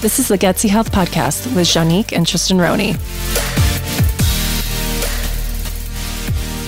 [0.00, 2.92] This is the Gutsy Health Podcast with Janique and Tristan Roney.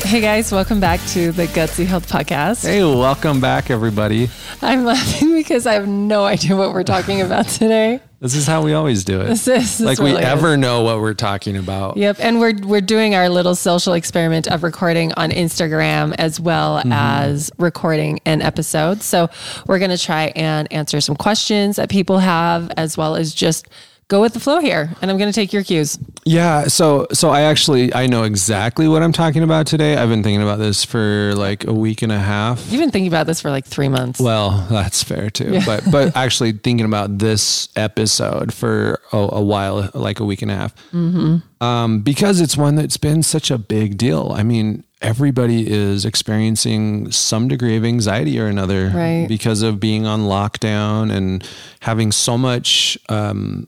[0.07, 2.67] Hey guys, welcome back to the Gutsy Health Podcast.
[2.67, 4.29] Hey, welcome back, everybody.
[4.61, 8.03] I'm laughing because I have no idea what we're talking about today.
[8.23, 9.25] This is how we always do it.
[9.27, 10.59] This is- this like we really ever is.
[10.59, 11.96] know what we're talking about.
[11.96, 16.79] Yep, and we're we're doing our little social experiment of recording on Instagram as well
[16.79, 16.93] Mm-hmm.
[16.93, 19.03] as recording an episode.
[19.03, 19.29] So
[19.66, 23.66] we're going to try and answer some questions that people have as well as just
[24.12, 24.90] go with the flow here.
[25.00, 25.98] And I'm going to take your cues.
[26.25, 26.64] Yeah.
[26.68, 29.96] So, so I actually I know exactly what I'm talking about today.
[29.96, 32.70] I've been thinking about this for like a week and a half.
[32.70, 34.20] You've been thinking about this for like 3 months.
[34.20, 35.61] Well, that's fair too.
[35.64, 40.50] But but actually thinking about this episode for a, a while, like a week and
[40.50, 41.64] a half, Mm-hmm.
[41.64, 44.33] um, because it's one that's been such a big deal.
[44.36, 49.26] I mean, everybody is experiencing some degree of anxiety or another Right.
[49.26, 51.42] because of being on lockdown and
[51.80, 52.97] having so much.
[53.08, 53.66] Um,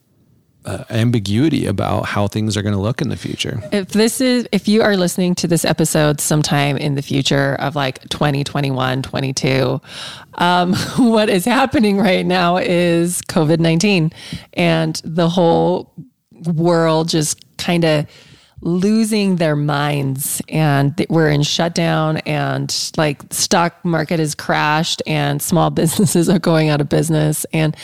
[0.64, 3.62] uh, ambiguity about how things are going to look in the future.
[3.72, 7.76] if this is if you are listening to this episode sometime in the future of
[7.76, 9.80] like 2021 22
[10.34, 14.12] um, what is happening right now is covid-19
[14.54, 15.92] and the whole
[16.54, 18.06] world just kind of
[18.64, 25.68] losing their minds and we're in shutdown and like stock market has crashed and small
[25.82, 27.76] businesses are going out of business and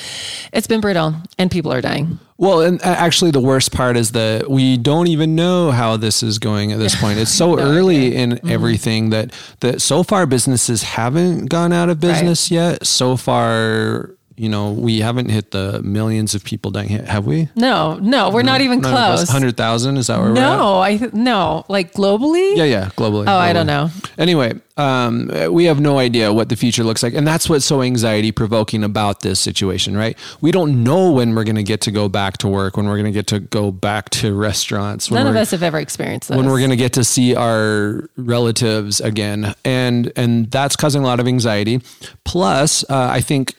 [0.53, 4.49] it's been brutal and people are dying Well, and actually, the worst part is that
[4.51, 7.19] we don't even know how this is going at this point.
[7.19, 8.49] It's so early in Mm-hmm.
[8.51, 12.87] everything that that so far businesses haven't gone out of business yet.
[12.87, 16.89] So far, you know, we haven't hit the millions of people dying.
[16.89, 17.49] Have we?
[17.55, 19.97] no no we're not even close Hundred thousand?
[19.99, 20.57] Is that where we're at?
[20.57, 22.57] No, I th- no, like globally.
[22.57, 23.27] Yeah, yeah, globally.
[23.29, 23.91] Oh, I don't know.
[24.17, 27.83] Anyway, um, we have no idea what the future looks like, and that's what's so
[27.83, 30.17] anxiety provoking about this situation, right?
[30.41, 32.97] We don't know when we're going to get to go back to work, when we're
[32.97, 35.11] going to get to go back to restaurants.
[35.11, 36.37] None of us have ever experienced this.
[36.37, 41.05] when we're going to get to see our relatives again and and that's causing a
[41.05, 41.81] lot of anxiety
[42.25, 43.55] plus uh, i think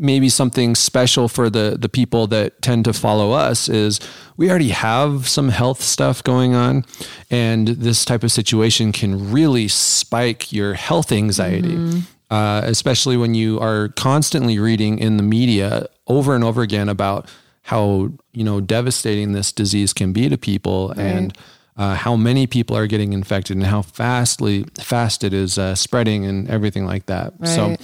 [0.00, 4.00] maybe something special for the the people that tend to follow us is
[4.36, 6.84] we already have some health stuff going on
[7.30, 13.60] and this type of situation can really spike your health anxiety uh, especially when you
[13.60, 17.28] are constantly reading in the media over and over again about
[17.62, 21.36] how you know devastating this disease can be to people and
[21.76, 26.26] uh, how many people are getting infected and how fastly fast it is uh, spreading
[26.26, 27.32] and everything like that.
[27.46, 27.80] So, Right.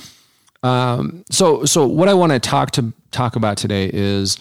[0.62, 4.36] Um, so so what I want to talk to talk about today is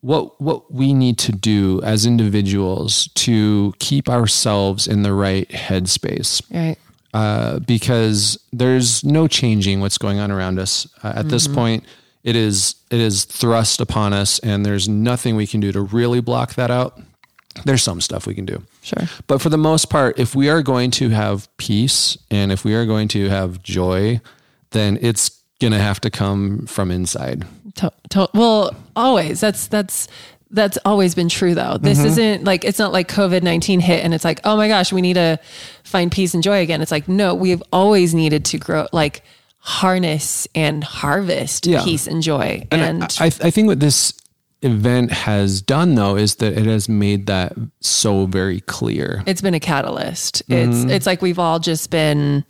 [0.00, 6.42] what what we need to do as individuals to keep ourselves in the right headspace
[6.54, 6.76] right.
[7.14, 10.86] uh, because there's no changing what's going on around us.
[11.02, 11.84] Uh, at this point,
[12.22, 16.20] it is it is thrust upon us, and there's nothing we can do to really
[16.20, 17.00] block that out.
[17.64, 19.08] There's some stuff we can do, Sure.
[19.26, 22.72] but for the most part, if we are going to have peace and if we
[22.74, 24.20] are going to have joy,
[24.70, 27.46] then it's gonna have to come from inside.
[27.76, 29.40] To- to- well, always.
[29.40, 30.08] That's that's
[30.50, 31.76] that's always been true though.
[31.78, 34.92] This isn't like it's not like COVID nineteen hit and it's like oh my gosh
[34.92, 35.38] we need to
[35.84, 36.80] find peace and joy again.
[36.80, 39.22] It's like no, we've always needed to grow like
[39.58, 41.82] harness and harvest Yeah.
[41.84, 44.14] peace and joy and, I, I think what this
[44.62, 49.22] event has done though is that it has made that so very clear.
[49.26, 50.48] it's been a catalyst.
[50.48, 50.70] Mm-hmm.
[50.86, 52.44] It's it's like we've all just been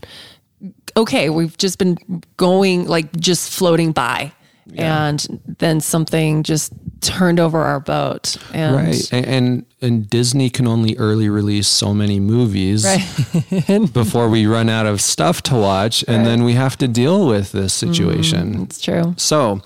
[0.96, 1.96] okay, we've just been
[2.36, 4.32] going like just floating by.
[4.76, 8.36] And then something just turned over our boat.
[8.52, 9.12] And Right.
[9.12, 12.84] And, and and Disney can only early release so many movies
[13.92, 17.52] before we run out of stuff to watch and then we have to deal with
[17.52, 18.62] this situation.
[18.62, 19.14] it's true.
[19.16, 19.62] So,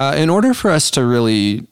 [0.00, 1.66] uh, in order for us to really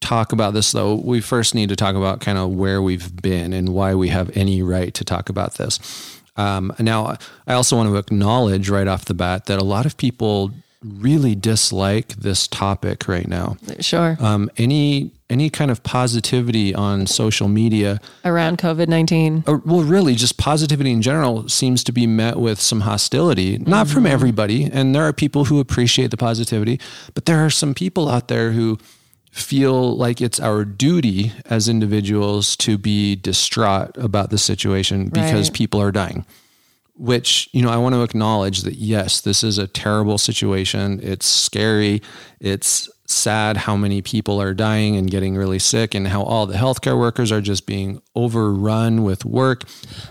[0.00, 3.52] talk about this though, we first need to talk about kind of where we've been
[3.52, 6.13] and why we have any right to talk about this.
[6.36, 7.16] Um, now,
[7.46, 10.52] I also want to acknowledge right off the bat that a lot of people
[10.84, 13.56] really dislike this topic right now.
[13.80, 14.16] Sure.
[14.20, 19.44] Um, any any kind of positivity on social media, Around COVID 19.
[19.46, 23.58] well, really just positivity in general, seems to be met with some hostility.
[23.58, 26.78] Not from everybody, and there are people who appreciate the positivity,
[27.14, 28.78] but there are some people out there who
[29.34, 35.56] feel like it's our duty as individuals to be distraught about the situation because Right.
[35.56, 36.24] people are dying
[36.96, 41.26] which you know i want to acknowledge that yes this is a terrible situation it's
[41.26, 42.00] scary
[42.38, 46.54] it's sad how many people are dying and getting really sick and how all the
[46.56, 49.64] healthcare workers are just being overrun with work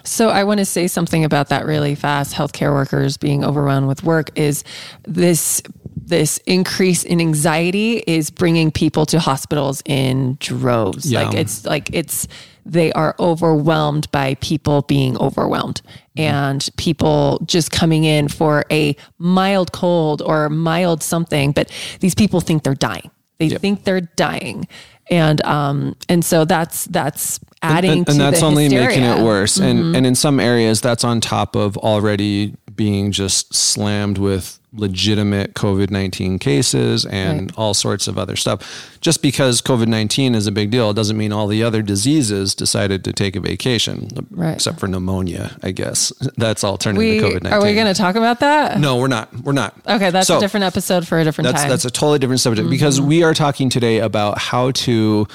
[0.03, 2.35] So I want to say something about that really fast.
[2.35, 4.63] Healthcare workers being overrun with work is
[5.07, 5.61] this
[6.05, 11.11] this increase in anxiety is bringing people to hospitals in droves.
[11.11, 11.23] Yeah.
[11.23, 12.27] Like it's like it's
[12.65, 15.81] they are overwhelmed by people being overwhelmed
[16.15, 22.39] and people just coming in for a mild cold or mild something, but these people
[22.39, 23.09] think they're dying.
[23.37, 24.67] They think they're dying.
[25.09, 29.57] And um and so that's that's adding and, to and that's only making it worse
[29.57, 35.53] and and in some areas that's on top of already being just slammed with legitimate
[35.53, 40.93] covid-19 cases and all sorts of other stuff just because covid-19 is a big deal
[40.93, 44.55] doesn't mean all the other diseases decided to take a vacation Right.
[44.55, 47.93] except for pneumonia i guess that's all turned We, into covid-19 are we going to
[47.93, 48.79] talk about that?
[48.79, 51.61] no we're not we're not Okay, that's So- a different episode for a different that's
[51.61, 51.69] time.
[51.69, 52.71] that's a totally different subject mm-hmm.
[52.71, 55.27] because we are talking today about how to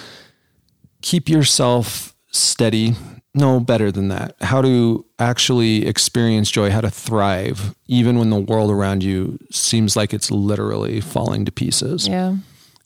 [1.00, 2.94] keep yourself steady.
[3.38, 4.35] No, better than that.
[4.40, 9.96] How to actually experience joy, how to thrive, even when the world around you seems
[9.96, 12.08] like it's literally falling to pieces.
[12.08, 12.37] yeah.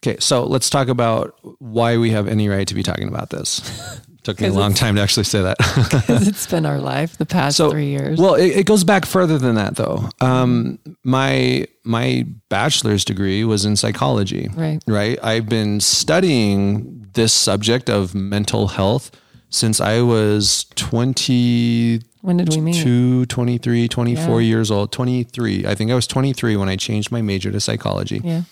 [0.04, 4.00] Okay, so let's talk about why we have any right to be talking about this.
[4.24, 5.56] Took me a long time to actually say that.
[5.90, 8.18] Because it's been our life the past so three years.
[8.20, 10.08] Well, it, it goes back further than that, though.
[10.20, 14.48] Um, my my bachelor's degree was in psychology.
[14.54, 14.80] Right.
[14.86, 15.18] Right.
[15.22, 19.10] I've been studying this subject of mental health
[19.52, 23.28] since I was 22, when did we meet?
[23.28, 24.46] 23, 24 Yeah.
[24.48, 24.92] years old.
[24.92, 25.66] 23.
[25.66, 28.20] I think I was 23 when I changed my major to psychology.
[28.24, 28.42] Yeah.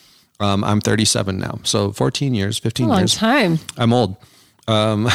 [0.40, 1.58] Um, I'm 37 now.
[1.64, 3.14] So 14 years, 15 A long years.
[3.14, 3.58] time.
[3.76, 4.16] I'm old.
[4.68, 5.08] Um,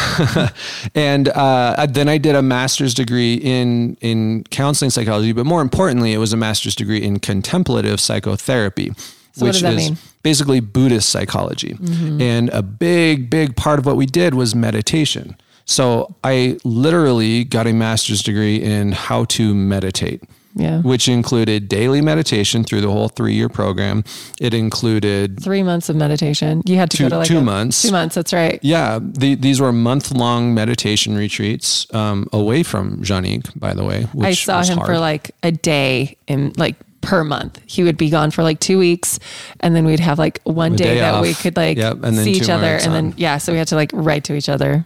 [0.96, 6.14] and uh, then I did a master's degree in in counseling psychology, but more importantly,
[6.14, 8.92] it was a master's degree in contemplative psychotherapy,
[9.34, 9.94] So which is mean?
[9.94, 9.94] Mm-hmm.
[10.24, 11.78] basically Buddhist psychology.
[12.20, 15.36] And a big, big part of what we did was meditation.
[15.66, 20.24] So I literally got a master's degree in how to meditate
[20.56, 20.80] Yeah.
[20.82, 24.04] which included daily meditation through the whole three year program.
[24.40, 26.62] It included Three months of meditation.
[26.66, 27.82] You had to Two- go to like two a- months.
[27.82, 28.16] Two months.
[28.16, 28.60] That's right.
[28.62, 34.04] Yeah, the, these were month long meditation retreats um, away from Janique, by the way.
[34.14, 34.88] Which I saw him hard.
[34.88, 37.60] for like a day in like per month.
[37.66, 39.20] He would be gone for like two weeks,
[39.60, 42.50] and then we'd have like one day, day that we could like Yep, see each
[42.50, 44.86] other, and then yeah, so we had to like write to each other.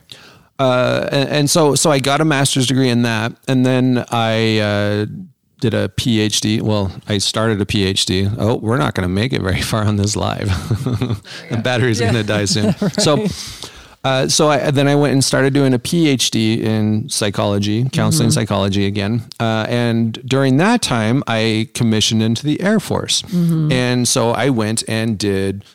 [0.60, 4.60] Uh, and, and so so I got a master's degree in that, and then I
[4.60, 5.06] uh,
[5.60, 6.62] did a PhD.
[6.62, 8.34] Well, I started a PhD.
[8.38, 10.48] Oh, we're not going to make it very far on this live.
[11.50, 12.76] the battery's going to die soon.
[13.00, 13.26] So.
[14.02, 18.86] Uh, so I, then I went and started doing a PhD in psychology, counseling psychology
[18.86, 19.24] again.
[19.42, 23.24] Uh, and during that time, I commissioned into the Air Force.
[23.34, 25.66] And so I went and did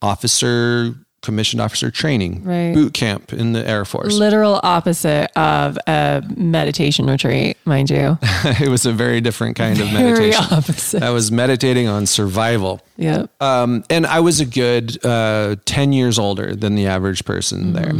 [0.00, 2.72] officer, commissioned officer training, Right.
[2.74, 4.14] boot camp in the Air Force.
[4.14, 8.18] Literal opposite of a meditation retreat, mind you.
[8.44, 10.44] it was a very different kind of Very meditation.
[10.52, 11.02] opposite.
[11.02, 12.80] I was meditating on survival.
[12.96, 13.26] Yeah.
[13.40, 17.92] Um, and I was a good uh, 10 years older than the average person there.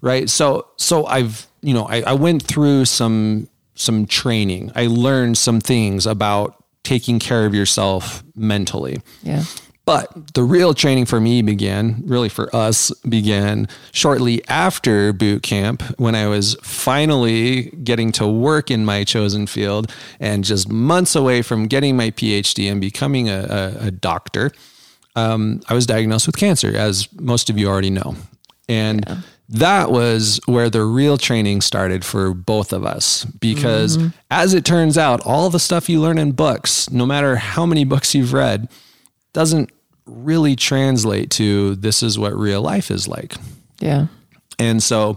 [0.00, 0.28] Right.
[0.28, 4.72] So, so I've, you know, I, I went through some, some training.
[4.74, 9.02] I learned some things about taking care of yourself mentally.
[9.22, 9.44] Yeah.
[9.90, 15.82] But the real training for me began, really for us, began shortly after boot camp
[15.98, 21.42] when I was finally getting to work in my chosen field and just months away
[21.42, 23.40] from getting my PhD and becoming a,
[23.82, 24.52] a, a doctor.
[25.16, 28.14] Um, I was diagnosed with cancer, as most of you already know.
[28.68, 33.24] And that was where the real training started for both of us.
[33.24, 33.98] Because
[34.30, 37.82] as it turns out, all the stuff you learn in books, no matter how many
[37.82, 38.68] books you've read,
[39.32, 39.68] doesn't
[40.10, 43.34] really translate to this is what real life is like.
[43.78, 44.06] Yeah.
[44.58, 45.16] And so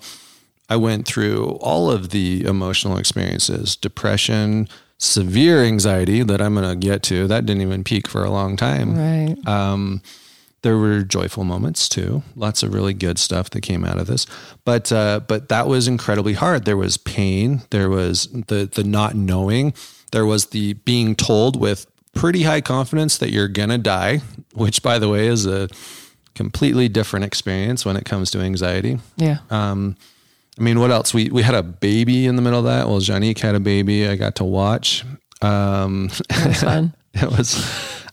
[0.69, 6.88] I went through all of the emotional experiences depression, severe anxiety that I'm going to
[6.88, 7.27] get to.
[7.27, 8.97] That didn't even peak for a long time.
[8.97, 9.47] Right.
[9.47, 10.01] Um,
[10.63, 12.23] there were joyful moments too.
[12.35, 14.25] Lots of really good stuff that came out of this,
[14.63, 16.63] but uh, but that was incredibly hard.
[16.63, 17.63] There was pain.
[17.69, 19.73] There was the the not knowing.
[20.13, 24.22] There was the being told with pretty high confidence that you're gonna die,
[24.53, 25.67] which by the way is a
[26.36, 29.00] completely different experience when it comes to anxiety.
[29.17, 29.38] yeah.
[29.50, 29.96] Um,
[30.58, 31.13] I mean, what else?
[31.13, 32.88] We we had a baby in the middle of that.
[32.88, 34.08] Well, Janique had a baby.
[34.08, 35.03] I got to watch.
[35.41, 36.93] Um, That's fun.
[37.15, 37.55] it was,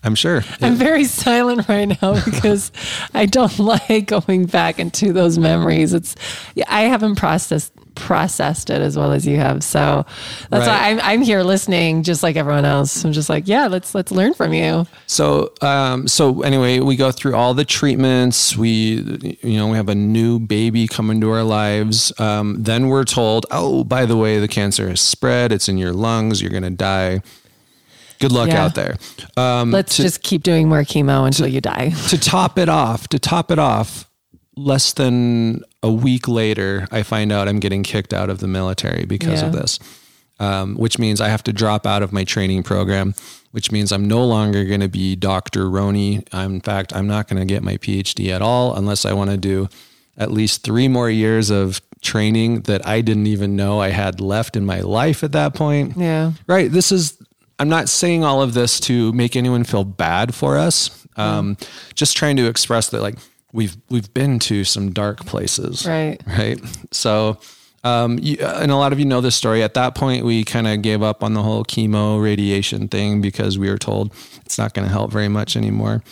[0.02, 0.42] I'm sure.
[0.60, 2.72] I'm very silent right now because
[3.14, 5.92] I don't like going back into those memories.
[5.92, 6.14] It's
[6.54, 9.62] yeah, I haven't processed processed it as well as you have.
[9.62, 10.06] So
[10.48, 10.68] that's Right.
[10.68, 13.04] why I'm I'm here listening just like everyone else.
[13.04, 14.86] I'm just like, yeah, let's let's learn from you.
[15.06, 18.56] So, um, so anyway, we go through all the treatments.
[18.56, 22.10] We, you know, we have a new baby come into our lives.
[22.18, 25.52] Um, then we're told, oh, by the way, the cancer has spread.
[25.52, 26.40] It's in your lungs.
[26.40, 27.20] You're going to die.
[28.20, 28.64] Good luck Yeah.
[28.64, 28.96] out there.
[29.36, 31.90] Um, Let's to, just keep doing more chemo until you die.
[32.08, 34.08] to top it off, to top it off,
[34.56, 39.06] less than a week later, I find out I'm getting kicked out of the military
[39.06, 39.78] because of this,
[40.38, 43.14] um, which means I have to drop out of my training program,
[43.52, 45.70] which means I'm no longer going to be Dr.
[45.70, 46.22] Roney.
[46.32, 49.30] I'm, in fact, I'm not going to get my PhD at all unless I want
[49.30, 49.68] to do
[50.18, 54.56] at least three more years of training that I didn't even know I had left
[54.56, 55.96] in my life at that point.
[55.96, 56.32] Yeah.
[56.46, 56.70] Right.
[56.70, 57.16] This is,
[57.60, 61.06] I'm not saying all of this to make anyone feel bad for us.
[61.16, 61.58] Um,
[61.94, 63.16] just trying to express that like
[63.52, 65.86] we've, we've been to some dark places.
[65.86, 66.18] Right.
[66.26, 66.58] Right.
[66.90, 67.38] So,
[67.84, 69.62] um, you, and a lot of you know this story.
[69.62, 73.58] At that point, we kind of gave up on the whole chemo radiation thing because
[73.58, 74.14] we were told
[74.44, 76.02] it's not going to help very much anymore.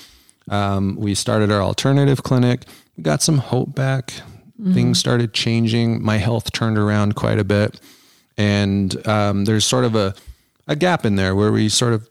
[0.50, 2.64] Um, we started our alternative clinic.
[2.96, 4.12] We got some hope back.
[4.72, 6.02] Things started changing.
[6.02, 7.80] My health turned around quite a bit,
[8.36, 10.14] and um, there's sort of a
[10.68, 12.08] a gap in there where we sort of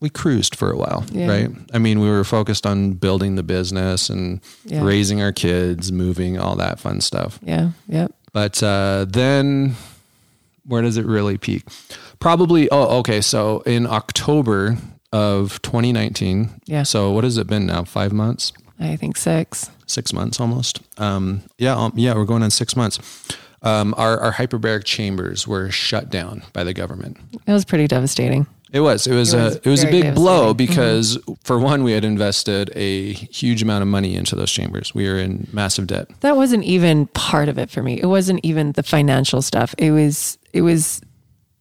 [0.00, 1.26] we cruised for a while, Yeah.
[1.28, 1.50] right?
[1.74, 4.82] I mean, we were focused on building the business and Yeah.
[4.82, 7.38] raising our kids, moving, all that fun stuff.
[7.42, 7.72] Yeah.
[7.86, 8.12] Yep.
[8.32, 9.76] But uh, then,
[10.64, 11.64] where does it really peak?
[12.18, 12.70] Probably.
[12.70, 13.20] Oh, okay.
[13.20, 14.78] So in October
[15.12, 16.48] of 2019.
[16.66, 16.84] Yeah.
[16.84, 17.84] So what has it been now?
[17.84, 19.68] Five months, I think six.
[19.86, 20.80] six months almost.
[20.96, 21.76] Um, yeah.
[21.76, 22.14] Um, yeah.
[22.14, 22.98] We're going on six months.
[23.62, 27.18] Um, our, our hyperbaric chambers were shut down by the government.
[27.46, 28.46] It was pretty devastating.
[28.72, 29.06] It was.
[29.06, 29.58] It was, It was a.
[29.58, 30.56] It was a big blow devastating.
[30.56, 34.94] because, for one, we had invested a huge amount of money into those chambers.
[34.94, 36.08] We were in massive debt.
[36.20, 38.00] That wasn't even part of it for me.
[38.00, 39.74] It wasn't even the financial stuff.
[39.76, 41.00] It was it was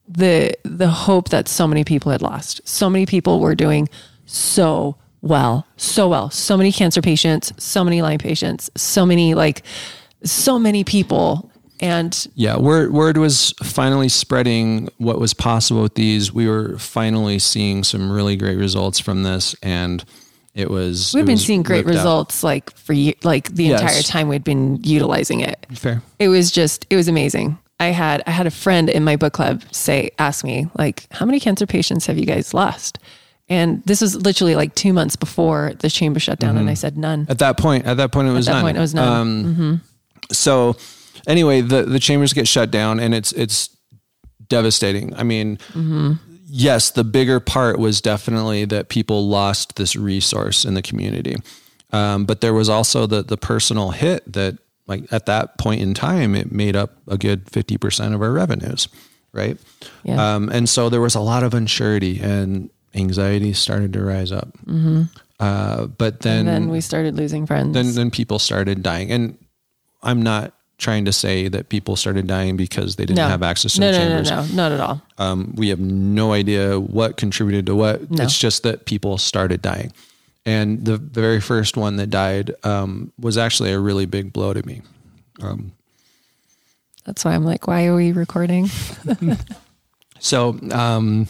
[0.08, 2.62] the the hope that so many people had lost.
[2.68, 3.90] So many people were doing
[4.26, 6.30] so well, so well.
[6.30, 9.64] So many cancer patients, so many Lyme patients, so many like
[10.24, 11.49] so many people
[11.80, 16.34] and Yeah, word word was finally spreading what was possible with these.
[16.34, 20.04] We were finally seeing some really great results from this, and
[20.56, 21.14] it was.
[21.14, 22.02] we've it been was seeing great ripped out.
[22.04, 22.94] results like for
[23.24, 23.82] like the Yes.
[23.82, 25.66] entire time we'd been utilizing it.
[25.74, 26.02] Fair.
[26.20, 29.32] it was just it was amazing i had i had a friend in my book
[29.32, 33.00] club say ask me like how many cancer patients have you guys lost
[33.48, 36.98] and this was literally like two months before the chamber shut down and i said
[36.98, 38.64] none At that point, at that point, it was at that none.
[38.66, 39.82] point it was none Um,
[40.34, 40.76] So,
[41.28, 43.76] anyway, the the chambers get shut down, and it's it's
[44.48, 45.16] devastating.
[45.16, 45.60] I mean,
[46.48, 51.36] yes, the bigger part was definitely that people lost this resource in the community,
[51.92, 54.58] um, but there was also the the personal hit that,
[54.88, 58.32] like at that point in time, it made up a good fifty percent of our
[58.32, 58.88] revenues,
[59.34, 59.58] right?
[60.04, 60.36] Yeah.
[60.36, 64.50] Um, and so there was a lot of uncertainty and anxiety started to rise up.
[65.40, 69.38] Uh, but and then we started losing friends then then people started dying and
[70.04, 73.28] i'm not trying to say that people started dying because they didn't no.
[73.28, 74.30] have access to no, the no, chambers.
[74.32, 75.02] no no not at all.
[75.18, 78.10] Um, we have no idea what contributed to what.
[78.10, 78.24] No.
[78.24, 79.94] it's just that people started dying.
[80.46, 84.54] And the, the very first one that died um, was actually a really big blow
[84.54, 84.82] to me.
[87.06, 88.70] That's why i'm like why are we recording?
[90.20, 91.28] So, um,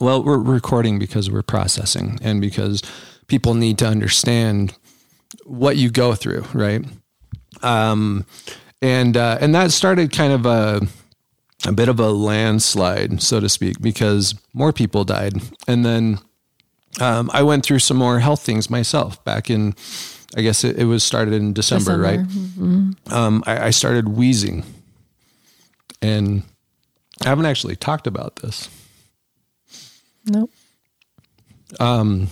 [0.00, 2.82] well, we're recording because we're processing and because
[3.26, 4.74] people need to understand
[5.44, 6.84] what you go through, right?
[7.62, 8.24] Um,
[8.80, 10.80] and uh, and that started kind of a
[11.66, 15.34] a bit of a landslide, so to speak, because more people died,
[15.66, 16.18] and then
[17.00, 19.74] um, I went through some more health things myself back in.
[20.36, 22.20] I guess it, it was started in December, right?
[23.10, 24.62] Um, I, I started wheezing,
[26.02, 26.42] and
[27.24, 28.68] I haven't actually talked about this.
[31.80, 32.28] nope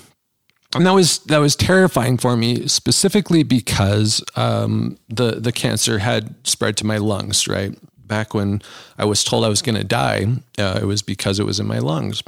[0.74, 6.34] and that was that was terrifying for me specifically because um, the the cancer had
[6.46, 7.74] spread to my lungs right?
[8.06, 8.62] Back when
[8.98, 10.26] I was told I was going to die
[10.58, 12.22] uh, it was because it was in my lungs.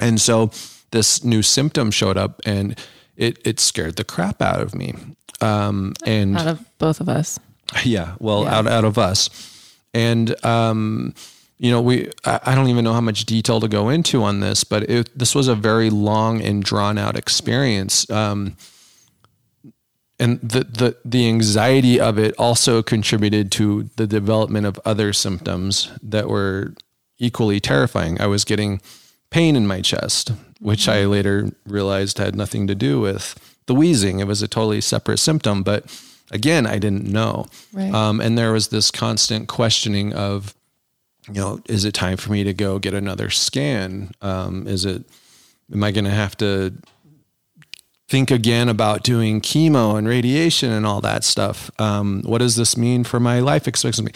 [0.00, 0.50] And so
[0.90, 2.78] this new symptom showed up and
[3.16, 4.94] it it scared the crap out of me.
[5.40, 7.38] Um, and out of both of us.
[7.84, 8.58] Yeah well Yeah.
[8.58, 9.30] out out of us.
[9.94, 11.14] And um
[11.60, 14.64] you know we I, don't even know how much detail to go into on this
[14.64, 18.10] but it, this was a very long and drawn out experience.
[18.10, 18.56] Um
[20.18, 25.90] and the, the the anxiety of it also contributed to the development of other symptoms
[26.02, 26.74] that were
[27.18, 28.20] equally terrifying.
[28.20, 28.80] I was getting
[29.30, 34.18] pain in my chest which i later realized had nothing to do with the wheezing.
[34.18, 35.84] It was a totally separate symptom but
[36.30, 37.46] again i didn't know.
[37.74, 37.92] Right.
[37.92, 40.54] um, and there was this constant questioning of
[41.28, 45.04] you know is it time for me to go get another scan um, is it
[45.72, 46.72] am i going to have to
[48.08, 51.70] think again about doing chemo and radiation and all that stuff.
[51.80, 54.12] Um, what does this mean for my life expectancy?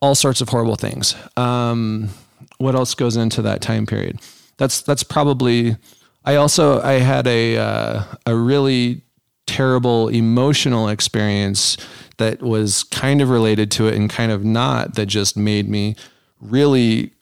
[0.00, 1.14] All sorts of horrible things.
[1.36, 2.08] Um,
[2.56, 4.20] what else goes into that time period?
[4.56, 5.76] that's that's probably.
[6.24, 9.02] I also I had a uh, a really
[9.46, 11.76] terrible emotional experience
[12.18, 15.96] that was kind of related to it and kind of not that just made me
[16.40, 17.12] really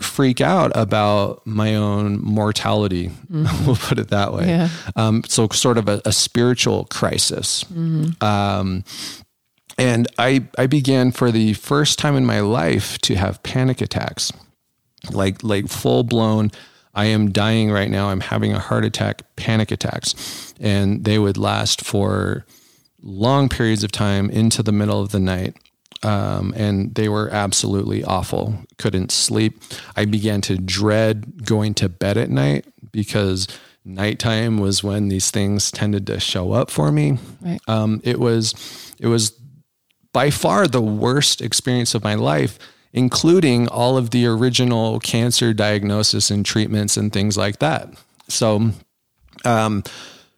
[0.00, 3.08] freak out about my own mortality.
[3.30, 3.66] Mm-hmm.
[3.66, 4.48] we'll put it that way.
[4.48, 4.68] Yeah.
[4.96, 7.64] Um, so sort of a, a spiritual crisis.
[7.64, 8.24] Mm-hmm.
[8.24, 8.84] Um,
[9.78, 14.32] and I, I began for the first time in my life to have panic attacks,
[15.10, 16.50] like, like full blown,
[16.94, 18.10] I am dying right now.
[18.10, 20.54] I'm having a heart attack, panic attacks.
[20.60, 22.46] And they would last for
[23.04, 25.54] long periods of time into the middle of the night.
[26.02, 28.58] Um, and they were absolutely awful.
[28.78, 29.62] Couldn't sleep.
[29.96, 33.46] I began to dread going to bed at night because
[33.84, 37.18] nighttime was when these things tended to show up for me.
[37.40, 37.60] Right.
[37.68, 38.54] Um, it was,
[38.98, 39.38] it was
[40.12, 42.58] by far the worst experience of my life
[42.94, 47.88] including all of the original cancer diagnosis and treatments and things like that.
[48.28, 48.70] So,
[49.44, 49.82] um,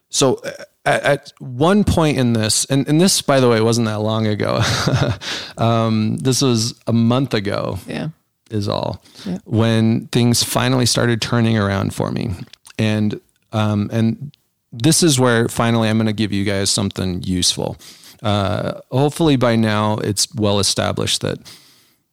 [0.09, 0.41] so
[0.87, 4.25] at, at, one point in this, and, and this, by the way, wasn't that long
[4.25, 4.61] ago.
[5.57, 7.79] um, this was a month ago.
[7.87, 8.09] Yeah.
[8.49, 9.39] Is all yeah.
[9.43, 12.31] when things finally started turning around for me.
[12.79, 13.19] And,
[13.51, 14.33] um, and
[14.71, 17.75] this is where finally I'm going to give you guys something useful.
[18.23, 21.39] Uh, hopefully by now it's well established that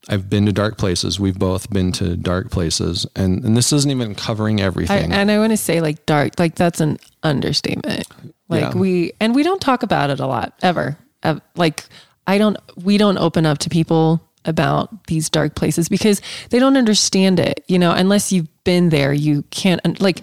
[0.08, 1.18] I've been to dark places.
[1.18, 5.12] We've both been to dark places, and and this isn't even covering everything.
[5.12, 8.06] I, and I want to say like dark, like that's an understatement.
[8.48, 8.78] Like yeah.
[8.78, 10.96] we and we don't talk about it a lot ever.
[11.22, 11.84] Uh, like
[12.26, 16.20] I don't, we don't open up to people about these dark places because
[16.50, 17.64] they don't understand it.
[17.66, 20.20] You know, unless you've been there, you can't like.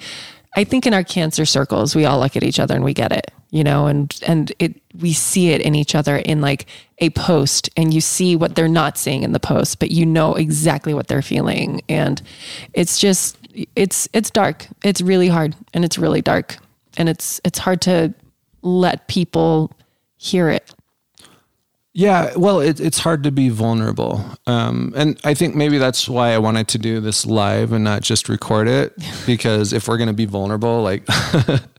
[0.54, 3.14] I think in our cancer circles, we all look at each other and we get
[3.14, 6.66] it you know, and and it we see it in each other in like
[7.00, 10.36] a post and you see what they're not seeing in the post, but you know
[10.36, 11.82] exactly what they're feeling.
[11.88, 12.22] And
[12.74, 13.38] it's just
[13.76, 14.68] it's it's dark.
[14.84, 16.58] It's really hard and it's really dark.
[16.98, 18.14] And it's it's hard to
[18.62, 19.72] let people
[20.18, 20.74] hear it.
[21.94, 24.24] Yeah, well, it, it's hard to be vulnerable.
[24.48, 28.02] Um, and I think maybe that's why I wanted to do this live and not
[28.02, 28.94] just record it.
[29.26, 31.06] Because if we're going to be vulnerable, like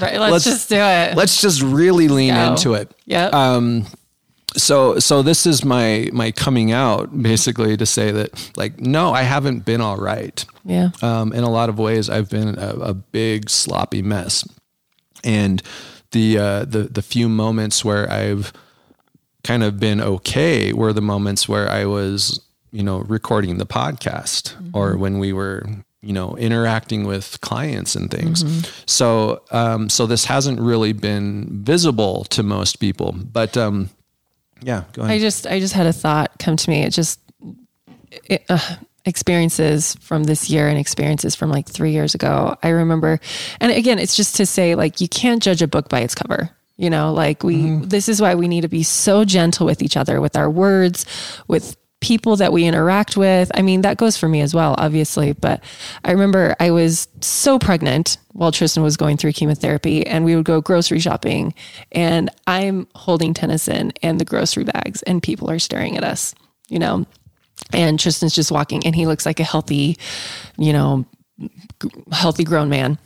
[0.00, 0.18] Right.
[0.18, 1.16] Let's, let's, just do it.
[1.16, 2.92] Let's just really lean into it.
[3.06, 3.26] Yeah.
[3.26, 3.86] Um,
[4.56, 9.22] so so this is my my coming out basically to say that like no I
[9.22, 10.44] haven't been all right.
[10.64, 10.90] Yeah.
[11.02, 14.46] Um, in a lot of ways I've been a, a big sloppy mess,
[15.22, 15.62] and
[16.10, 18.52] the uh, the the few moments where I've
[19.44, 22.40] kind of been okay were the moments where I was
[22.72, 24.76] you know recording the podcast mm-hmm.
[24.76, 25.64] or when we were
[26.02, 28.82] you know interacting with clients and things mm-hmm.
[28.86, 33.90] so um, so this hasn't really been visible to most people but um,
[34.62, 37.20] yeah go ahead i just i just had a thought come to me it just
[38.24, 43.18] it, uh, experiences from this year and experiences from like three years ago i remember
[43.60, 46.50] and again it's just to say like you can't judge a book by its cover
[46.76, 47.88] you know like we mm-hmm.
[47.88, 51.06] this is why we need to be so gentle with each other with our words
[51.48, 53.50] with people that we interact with.
[53.54, 55.32] I mean, that goes for me as well, obviously.
[55.32, 55.62] But
[56.04, 60.44] I remember I was so pregnant while Tristan was going through chemotherapy, and we would
[60.44, 61.54] go grocery shopping,
[61.92, 66.34] and I'm holding Tennyson and the grocery bags, and people are staring at us,
[66.68, 67.06] you know.
[67.72, 69.98] And Tristan's just walking, and he looks like a healthy,
[70.56, 71.04] you know,
[72.10, 72.98] healthy grown man.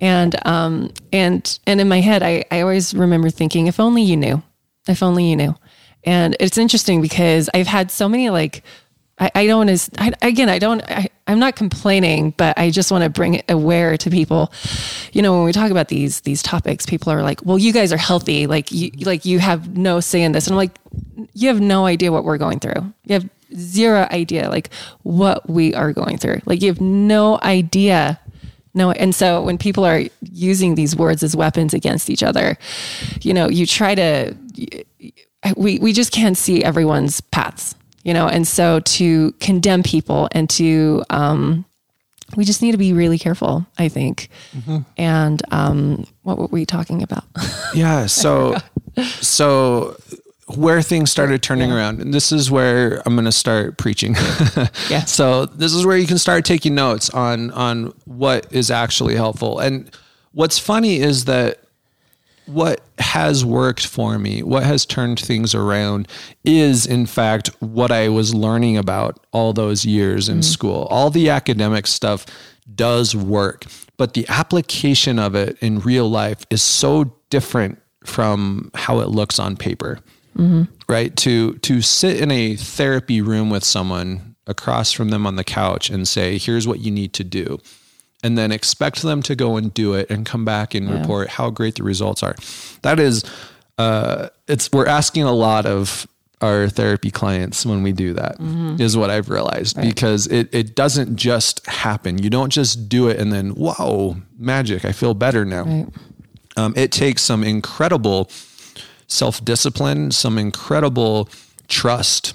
[0.00, 4.16] And um and and in my head, I I always remember thinking, if only you
[4.16, 4.42] knew,
[4.88, 5.54] if only you knew
[6.04, 8.62] and it's interesting because I've had so many like,
[9.18, 12.90] I, I don't want to, again, I don't, I, I'm not complaining, but I just
[12.90, 14.52] want to bring it aware to people.
[15.12, 17.92] You know, when we talk about these, these topics, people are like, well, you guys
[17.92, 18.46] are healthy.
[18.46, 20.46] Like you, like you have no say in this.
[20.46, 20.78] And I'm like,
[21.34, 22.92] you have no idea what we're going through.
[23.04, 26.40] You have zero idea like what we are going through.
[26.46, 28.18] Like you have no idea
[28.72, 32.56] no, and so when people are using these words as weapons against each other,
[33.20, 34.36] you know, you try to
[35.56, 40.48] we we just can't see everyone's paths, you know, and so to condemn people and
[40.50, 41.64] to um,
[42.36, 44.28] we just need to be really careful, I think.
[44.56, 44.78] Mm-hmm.
[44.96, 47.24] And um, what were we talking about?
[47.74, 48.56] yeah, so
[48.96, 49.96] so
[50.56, 51.76] where things started turning yeah.
[51.76, 54.14] around, and this is where I'm going to start preaching.
[54.88, 55.04] yeah.
[55.04, 59.58] So this is where you can start taking notes on on what is actually helpful.
[59.58, 59.90] And
[60.32, 61.60] what's funny is that
[62.50, 66.08] what has worked for me, what has turned things around
[66.44, 70.86] is in fact what I was learning about all those years in mm school.
[70.90, 72.26] All the academic stuff
[72.74, 73.64] does work,
[73.96, 79.38] but the application of it in real life is so different from how it looks
[79.38, 80.00] on paper.
[80.36, 80.62] Mm-hmm.
[80.88, 81.14] Right?
[81.16, 85.90] To to sit in a therapy room with someone across from them on the couch
[85.90, 87.60] and say, "Here's what you need to do."
[88.22, 91.50] And then expect them to go and do it and come back and report how
[91.50, 92.34] great the results are.
[92.82, 93.24] That is,
[93.78, 96.06] uh, it's we're asking a lot of
[96.42, 98.36] our therapy clients when we do that
[98.80, 102.22] is what I've realized because it, it doesn't just happen.
[102.22, 105.64] You don't just do it and then, whoa, magic, I feel better now.
[105.64, 105.86] Right.
[106.56, 108.30] Um, it takes some incredible
[109.06, 111.28] self discipline, some incredible
[111.68, 112.34] trust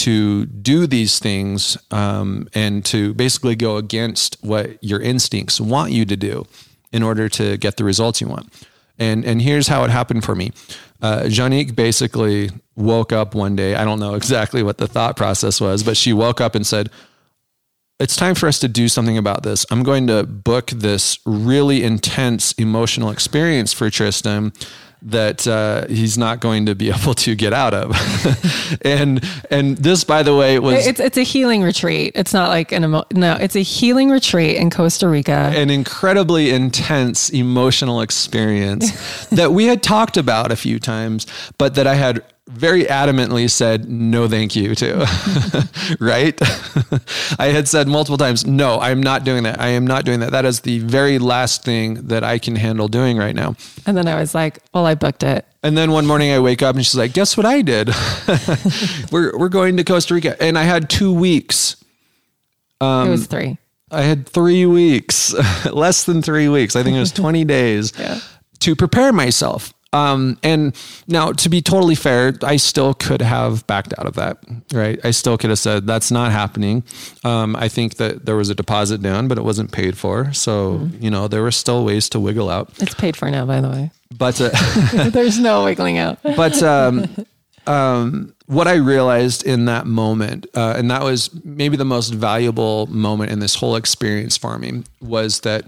[0.00, 6.04] to do these things um, and to basically go against what your instincts want you
[6.04, 6.46] to do
[6.92, 8.52] in order to get the results you want.
[8.98, 10.52] And and here's how it happened for me.
[11.00, 13.74] Uh, Janique basically woke up one day.
[13.74, 16.90] I don't know exactly what the thought process was, but she woke up and said,
[17.98, 19.66] it's time for us to do something about this.
[19.70, 24.52] I'm going to book this really intense emotional experience for Tristan
[25.02, 27.96] that uh, he's not going to be able to get out of.
[28.82, 32.12] and and this, by the way, was It's it's a healing retreat.
[32.14, 33.34] It's not like an emo- no.
[33.34, 35.52] It's a healing retreat in Costa Rica.
[35.54, 41.26] an incredibly intense emotional experience that we had talked about a few times,
[41.58, 44.96] but that I had very adamantly said no thank you to
[46.00, 46.38] right
[47.38, 50.30] i had said multiple times no i'm not doing that i am not doing that
[50.32, 53.54] that is the very last thing that i can handle doing right now
[53.86, 55.46] And then I was like, well, I booked it.
[55.62, 57.88] and then one morning I wake up and she's like, "Guess what I did?
[59.12, 61.76] we're we're going to Costa Rica." And I had 2 weeks.
[62.80, 63.56] um, it was three.
[63.90, 65.34] I had 3 weeks,
[65.72, 66.76] less than 3 weeks.
[66.76, 68.20] I think it was 20 days Yeah.
[68.60, 69.72] to prepare myself.
[69.92, 70.74] Um, and
[71.08, 74.38] now to be totally fair, I still could have backed out of that,
[74.72, 75.00] right?
[75.02, 76.84] I still could have said that's not happening.
[77.24, 80.32] Um, I think that there was a deposit down, but it wasn't paid for.
[80.32, 83.60] So, you know, there were still ways to wiggle out, It's paid for now, by
[83.60, 83.90] the way.
[84.16, 84.50] but, uh,
[85.10, 86.18] There's no wiggling out.
[86.22, 87.06] but um,
[87.66, 92.86] um, what I realized in that moment, uh, and that was maybe the most valuable
[92.86, 95.64] moment in this whole experience for me, was that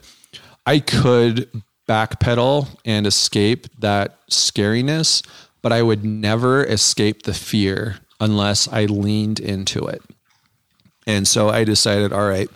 [0.65, 1.49] I could
[1.89, 5.27] backpedal and escape that scariness,
[5.61, 10.03] but I would never escape the fear unless I leaned into it.
[11.07, 12.49] And so I decided, all right,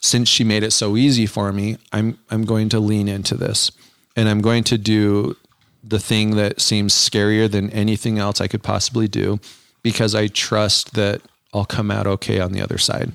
[0.00, 3.70] since she made it so easy for me, I'm I'm going to lean into this.
[4.16, 5.36] And I'm going to do
[5.82, 9.38] the thing that seems scarier than anything else I could possibly do
[9.82, 11.22] because I trust that
[11.54, 13.12] I'll come out okay on the other side.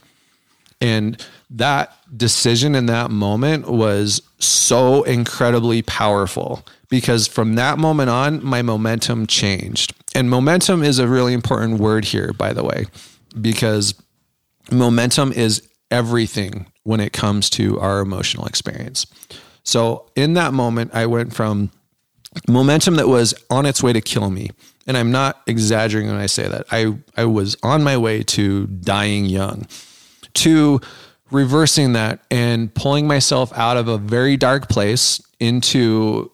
[0.84, 8.44] And that decision in that moment was so incredibly powerful because from that moment on,
[8.46, 9.94] my momentum changed.
[10.14, 12.86] And momentum is a really important word here, by the way,
[13.40, 13.96] because
[14.72, 19.08] momentum is everything when it comes to our emotional experience.
[19.64, 21.72] So in that moment, I went from
[22.50, 24.50] momentum that was on its way to kill me.
[24.86, 26.66] And I'm not exaggerating when I say that.
[26.70, 29.66] I, I was on my way to dying young,
[30.36, 30.80] to
[31.32, 36.32] reversing that and pulling myself out of a very dark place into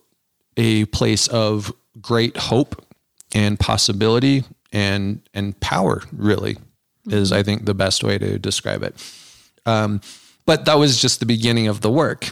[0.58, 2.86] a place of great hope
[3.34, 6.58] and possibility and and power really
[7.08, 8.96] is I think the best way to describe it.
[9.66, 10.02] Um,
[10.46, 12.32] but that was just the beginning of the work,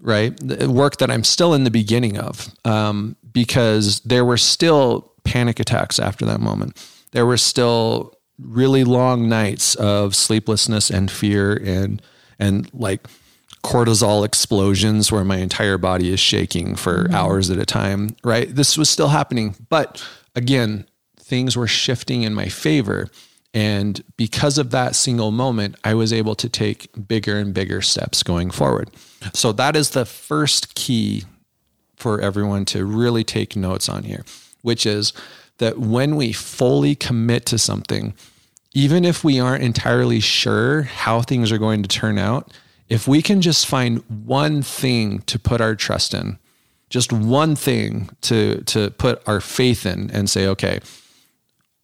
[0.00, 0.36] right?
[0.36, 5.60] The work that I'm still in the beginning of, um, because there were still panic
[5.60, 6.76] attacks after that moment.
[7.12, 12.02] There were still really long nights of sleeplessness and fear and
[12.38, 13.06] and like
[13.64, 17.14] cortisol explosions where my entire body is shaking for mm-hmm.
[17.14, 18.54] hours at a time, right?
[18.54, 20.86] This was still happening, but again,
[21.18, 23.08] things were shifting in my favor.
[23.54, 28.22] And because of that single moment, I was able to take bigger and bigger steps
[28.22, 28.90] going forward.
[29.32, 31.24] So that is the first key
[31.96, 34.24] for everyone to really take notes on here,
[34.62, 35.12] which is
[35.58, 38.14] that when we fully commit to something,
[38.72, 42.52] even if we aren't entirely sure how things are going to turn out,
[42.88, 46.38] if we can just find one thing to put our trust in,
[46.90, 50.80] just one thing to to put our faith in and say, okay,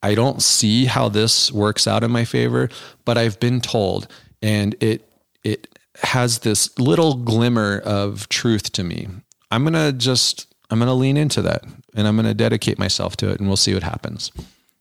[0.02, 2.68] I don't see how this works out in my favor,
[3.04, 4.09] but I've been told
[4.42, 5.09] and it
[5.42, 9.09] it has this little glimmer of truth to me.
[9.50, 12.78] I'm going to just I'm going to lean into that and I'm going to dedicate
[12.78, 14.30] myself to it and we'll see what happens.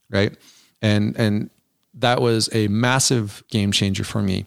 [0.10, 0.36] Right?
[0.82, 1.49] And and
[1.95, 4.45] that was a massive game changer for me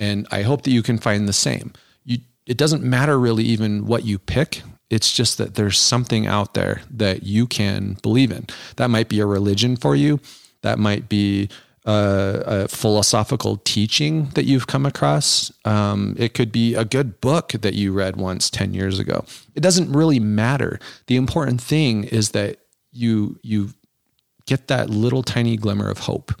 [0.00, 1.72] and I hope that you can find the same.
[2.04, 4.62] You it doesn't matter really even what you pick.
[4.90, 8.46] It's just that there's something out there that you can believe in.
[8.76, 10.20] That might be a religion for you.
[10.62, 11.48] That might be
[11.84, 15.52] a, a philosophical teaching that you've come across.
[15.64, 19.24] Um, it could be a good book that you read once 10 years ago.
[19.54, 20.78] It doesn't really matter.
[21.06, 22.58] The important thing is that
[22.92, 23.70] you, you
[24.46, 26.32] get that little tiny glimmer of hope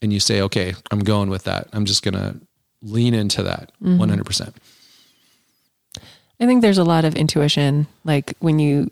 [0.00, 1.68] and you say, okay, I'm going with that.
[1.72, 2.40] I'm just going to
[2.82, 4.54] lean into that 100%.
[6.40, 7.86] I think there's a lot of intuition.
[8.04, 8.88] Like when you,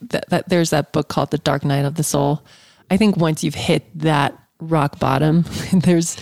[0.00, 2.44] that, that there's that book called The Dark Night of the Soul.
[2.88, 6.16] I think once you've hit that rock bottom, there's,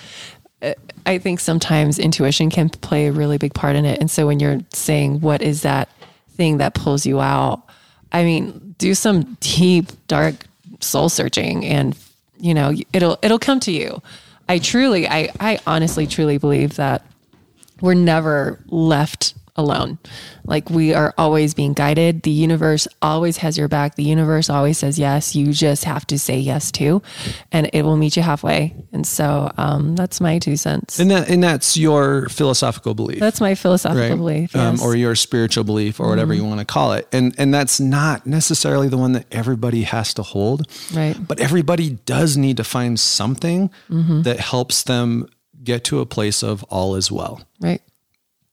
[0.61, 0.75] uh,
[1.07, 4.01] I think sometimes intuition can play a really big part in it.
[4.01, 5.89] And so when you're saying, what is that
[6.31, 7.63] thing that pulls you out?
[8.13, 10.47] I mean, do some deep, dark
[10.81, 11.97] soul searching and,
[12.39, 14.03] you know, it'll, it'll come to you.
[14.49, 17.07] I truly, I, I honestly, truly believe that
[17.81, 19.99] we're never left alone.
[20.45, 22.23] Like we are always being guided.
[22.23, 23.95] The universe always has your back.
[23.95, 25.35] The universe always says yes.
[25.35, 27.03] You just have to say yes too,
[27.53, 28.75] and it will meet you halfway.
[28.93, 30.99] And so um, that's my two cents.
[30.99, 33.21] And that and that's your philosophical belief.
[33.21, 34.17] That's my philosophical right?
[34.17, 34.83] belief, um, yes.
[34.83, 36.43] um, or your spiritual belief, or whatever mm-hmm.
[36.43, 37.09] you want to call it.
[37.13, 40.67] And and that's not necessarily the one that everybody has to hold.
[40.93, 41.17] Right.
[41.19, 44.23] But everybody does need to find something mm-hmm.
[44.23, 45.29] that helps them
[45.63, 47.41] get to a place of all is well.
[47.61, 47.83] Right.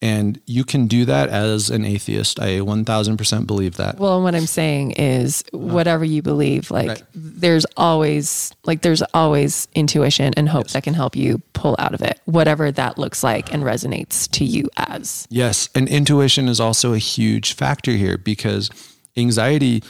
[0.02, 2.40] And you can do that as an atheist.
[2.40, 4.00] I 1000% believe that.
[4.00, 5.58] Well, what I'm saying is uh-huh.
[5.58, 7.04] whatever you believe, like right.
[7.14, 10.74] there's always like there's always intuition and hope yes.
[10.74, 14.46] that can help you pull out of it, whatever that looks like and resonates to
[14.46, 15.28] you as.
[15.30, 18.70] Yes, and intuition is also a huge factor here because
[19.18, 19.84] anxiety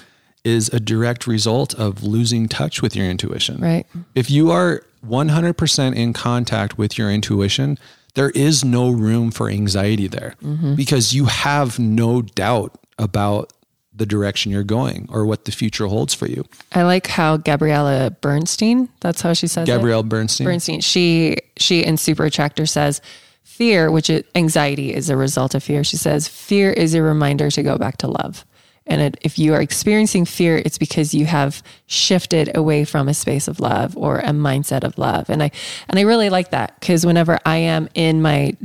[0.44, 3.60] is a direct result of losing touch with your intuition.
[3.60, 3.86] Right.
[4.16, 7.78] If you are 100% in contact with your intuition,
[8.16, 10.76] there is no room for anxiety there mm-hmm.
[10.76, 13.54] because you have no doubt about
[13.94, 16.46] the direction you're going or what the future holds for you.
[16.72, 20.10] I like how Gabriella Bernstein, that's how she says Gabrielle it.
[20.10, 20.46] Bernstein.
[20.46, 20.82] Bernstein.
[20.82, 23.02] She she in Super Attractor says
[23.44, 25.84] fear, which is, anxiety is a result of fear.
[25.84, 28.46] She says fear is a reminder to go back to love.
[28.90, 33.14] And it, if you are experiencing fear, it's because you have shifted away from a
[33.14, 35.30] space of love or a mindset of love.
[35.30, 35.52] And I
[35.88, 38.58] and I really like that because whenever I am in my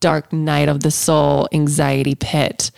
[0.00, 2.70] dark night of the soul anxiety pit,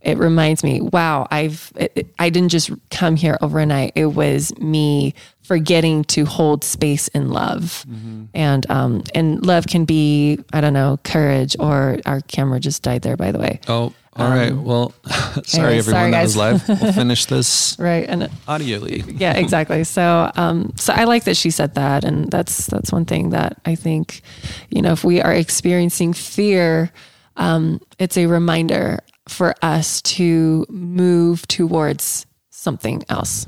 [0.00, 3.92] it reminds me, wow, I've it, I didn't just come here overnight.
[3.94, 8.24] It was me forgetting to hold space in love, mm-hmm.
[8.34, 13.02] and um, and love can be I don't know courage or our camera just died
[13.02, 13.60] there by the way.
[13.68, 14.52] Oh, all um, right.
[14.52, 14.92] Well,
[15.44, 16.68] sorry anyway, everyone sorry, that was live.
[16.68, 19.18] We'll finish this right and audioly.
[19.18, 19.84] yeah, exactly.
[19.84, 23.60] So, um, so I like that she said that, and that's that's one thing that
[23.64, 24.22] I think,
[24.70, 26.90] you know, if we are experiencing fear,
[27.36, 33.46] um, it's a reminder for us to move towards something else.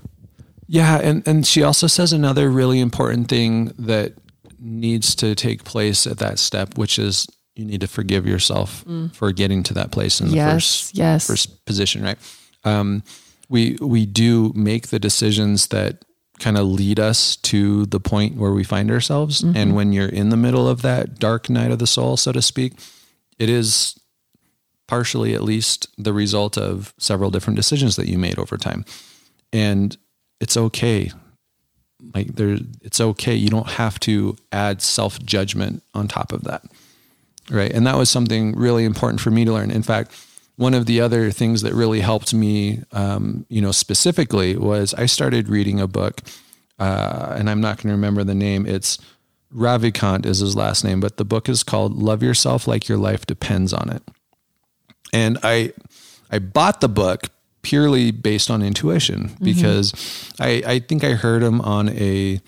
[0.69, 4.15] Yeah, and and she also says another really important thing that
[4.61, 9.15] needs to take place at that step, which is you need to forgive yourself mm.
[9.15, 11.27] for getting to that place in the yes, first yes.
[11.27, 12.19] first position, right?
[12.65, 13.03] Um,
[13.49, 16.05] we we do make the decisions that
[16.39, 19.57] kind of lead us to the point where we find ourselves, mm-hmm.
[19.57, 22.41] and when you're in the middle of that dark night of the soul, so to
[22.41, 22.75] speak,
[23.39, 23.99] it is
[24.89, 28.85] partially at least the result of several different decisions that you made over time,
[29.53, 29.97] and
[30.41, 31.11] it's okay.
[32.15, 33.35] Like there, it's okay.
[33.35, 36.63] You don't have to add self judgment on top of that
[37.51, 37.73] right?
[37.73, 39.71] And that was something really important for me to learn.
[39.71, 40.13] In fact,
[40.57, 45.07] one of the other things that really helped me, um, you know, specifically was I
[45.07, 46.21] started reading a book,
[46.79, 48.67] uh, and I'm not going to remember the name.
[48.67, 48.99] It's
[49.55, 53.27] Ravikant is his last name, but the book is called "Love Yourself Like Your Life
[53.27, 54.03] Depends on It."
[55.13, 55.73] And I,
[56.31, 57.29] I bought the book
[57.63, 59.45] purely based on intuition mm-hmm.
[59.45, 60.43] because mm-hmm.
[60.43, 62.41] I, I think I heard him on a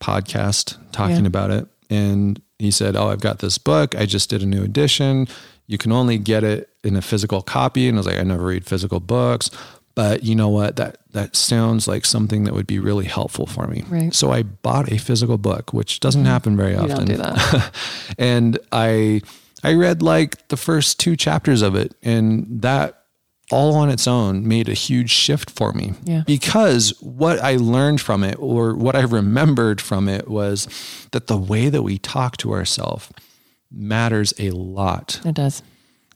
[0.00, 1.26] podcast talking yeah.
[1.26, 3.94] about it, and he said, Oh, I've got this book.
[3.94, 5.28] I just did a new edition.
[5.66, 7.88] You can only get it in a physical copy.
[7.88, 9.50] And I was like, I never read physical books.
[9.94, 10.76] But you know what?
[10.76, 13.82] That that sounds like something that would be really helpful for me.
[13.88, 14.14] Right.
[14.14, 16.30] So I bought a physical book, which doesn't mm-hmm.
[16.30, 16.90] happen very often.
[16.90, 17.74] You don't do that.
[18.18, 19.22] and I
[19.64, 22.97] I read like the first two chapters of it, and that
[23.50, 25.94] all on its own made a huge shift for me.
[26.04, 26.22] Yeah.
[26.26, 30.68] Because what I learned from it or what I remembered from it was
[31.12, 33.10] that the way that we talk to ourselves
[33.70, 35.20] matters a lot.
[35.24, 35.62] It does.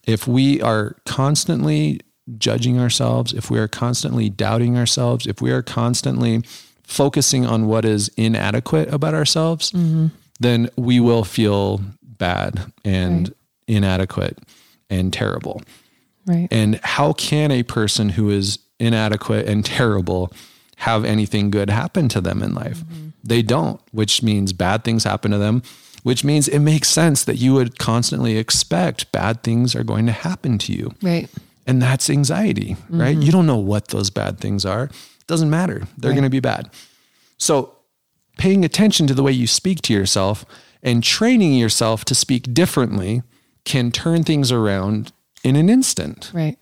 [0.07, 2.01] If we are constantly
[2.39, 6.43] judging ourselves, if we are constantly doubting ourselves, if we are constantly
[6.83, 10.09] focusing on what is inadequate about ourselves, mm-hmm.
[10.41, 13.37] then we will feel bad and right.
[13.69, 14.39] inadequate
[14.91, 15.63] and terrible.
[16.27, 16.49] Right.
[16.51, 20.33] And how can a person who is inadequate and terrible
[20.77, 22.79] have anything good happen to them in life?
[22.79, 23.09] Mm-hmm.
[23.25, 25.63] They don't, which means bad things happen to them,
[26.03, 30.13] which means it makes sense that you would constantly expect bad things are going to
[30.13, 30.95] happen to you.
[31.03, 31.29] Right.
[31.67, 33.01] And that's anxiety, mm-hmm.
[33.01, 33.17] right?
[33.17, 34.85] You don't know what those bad things are.
[34.85, 35.83] It doesn't matter.
[35.97, 36.17] They're right.
[36.17, 36.71] going to be bad.
[37.39, 37.77] So,
[38.39, 40.45] paying attention to the way you speak to yourself
[40.83, 43.23] and training yourself to speak differently
[43.65, 45.13] can turn things around
[45.45, 46.31] in an instant.
[46.33, 46.59] Right.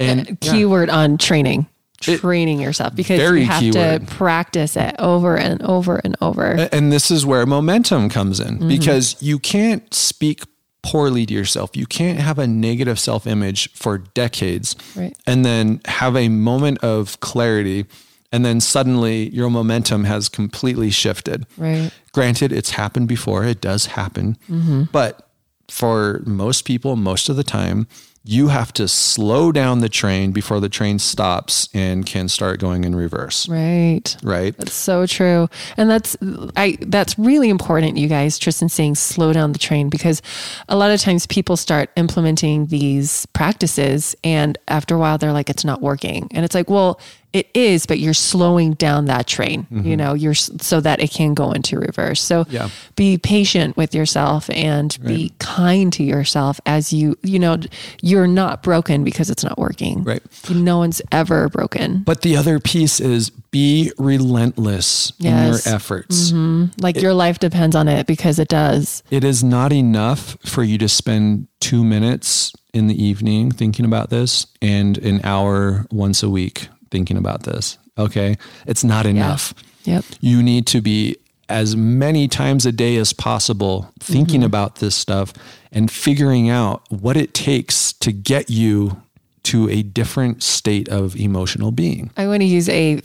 [0.00, 1.66] And Uh, keyword on training.
[2.00, 4.06] Training yourself because you have keyword.
[4.06, 6.68] to practice it over and over and over.
[6.70, 8.68] And this is where momentum comes in Mm-hmm.
[8.68, 10.42] because you can't speak
[10.82, 11.74] poorly to yourself.
[11.74, 15.16] You can't have a negative self image for decades Right.
[15.26, 17.86] and then have a moment of clarity.
[18.30, 21.46] And then suddenly your momentum has completely shifted.
[21.56, 21.90] Right.
[22.12, 24.36] Granted, it's happened before, it does happen.
[24.50, 24.82] Mm-hmm.
[24.92, 25.28] But
[25.68, 27.86] for most people, most of the time,
[28.28, 32.82] you have to slow down the train before the train stops and can start going
[32.82, 33.48] in reverse.
[33.48, 34.16] Right.
[34.20, 34.56] Right.
[34.56, 35.48] That's so true.
[35.76, 36.16] And that's
[36.56, 40.22] I that's really important, you guys, Tristan saying slow down the train because
[40.68, 45.48] a lot of times people start implementing these practices and after a while they're like
[45.48, 46.28] it's not working.
[46.32, 47.00] And it's like, well,
[47.32, 49.94] it is, but you're slowing down that train, you mm-hmm.
[49.96, 52.20] know, you're so that it can go into reverse.
[52.20, 52.70] So Yeah.
[52.94, 57.58] be patient with yourself and be kind to yourself as you, you know,
[58.00, 60.02] you're not broken because it's not working.
[60.02, 60.22] Right.
[60.50, 62.02] No one's ever broken.
[62.04, 65.32] But the other piece is be relentless Yes.
[65.38, 66.30] in your efforts.
[66.30, 66.80] Mm-hmm.
[66.80, 69.02] Like your life depends on it because it does.
[69.10, 74.10] It is not enough for you to spend two minutes in the evening thinking about
[74.10, 77.78] this and an hour once a week thinking about this.
[77.98, 78.36] Okay.
[78.66, 79.52] It's not enough.
[79.84, 80.04] Yep.
[80.20, 81.16] You need to be
[81.48, 84.46] as many times a day as possible thinking Mm-hmm.
[84.52, 85.32] about this stuff
[85.72, 89.00] and figuring out what it takes to get you
[89.44, 92.10] to a different state of emotional being.
[92.16, 93.00] I want to use a,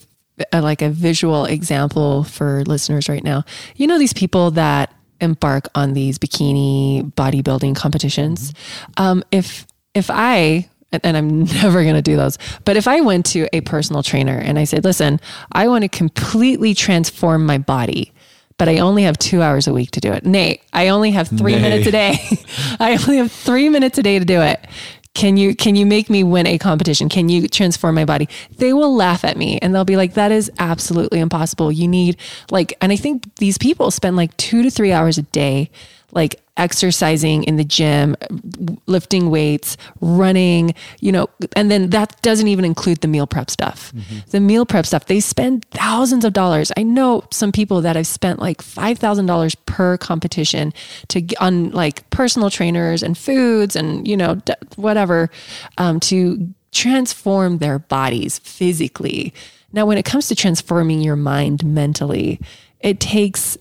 [0.52, 3.44] a like a visual example for listeners right now.
[3.76, 8.54] You know these people that embark on these bikini bodybuilding competitions.
[8.98, 12.38] Um, if if I and- I'm never going to do those.
[12.66, 15.20] But if I went to a personal trainer and I said, "Listen,
[15.52, 18.14] I want to completely transform my body."
[18.58, 20.24] But I only have two hours a week to do it.
[20.24, 21.62] Nate, I only have three Nay.
[21.62, 22.18] minutes a day.
[22.80, 24.64] I only have three minutes a day to do it.
[25.16, 27.10] Can you can you make me win a competition?
[27.10, 28.30] Can you transform my body?
[28.58, 31.72] They will laugh at me and they'll be like, that is absolutely impossible.
[31.72, 32.18] You need
[32.52, 35.72] like, and I think these people spend like two to three hours a day,
[36.12, 38.16] like exercising in the gym,
[38.86, 43.92] lifting weights, running, you know, and then that doesn't even include the meal prep stuff.
[44.30, 46.72] The meal prep stuff, they spend thousands of dollars.
[46.78, 50.72] I know some people that have spent like $5,000 per competition
[51.08, 54.40] to on like personal trainers and foods and, you know,
[54.76, 55.32] whatever,
[55.80, 59.34] um, to transform their bodies physically.
[59.74, 62.40] Now, when it comes to transforming your mind mentally,
[62.82, 63.58] it takes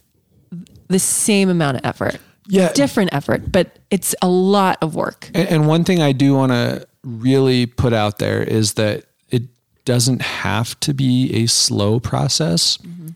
[0.88, 2.20] the same amount of effort.
[2.50, 2.72] Yeah.
[2.72, 5.30] Different effort, but it's a lot of work.
[5.34, 9.44] And, and one thing I do want to really put out there is that it
[9.84, 13.10] doesn't have to be a slow process, mm-hmm.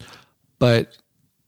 [0.59, 0.97] but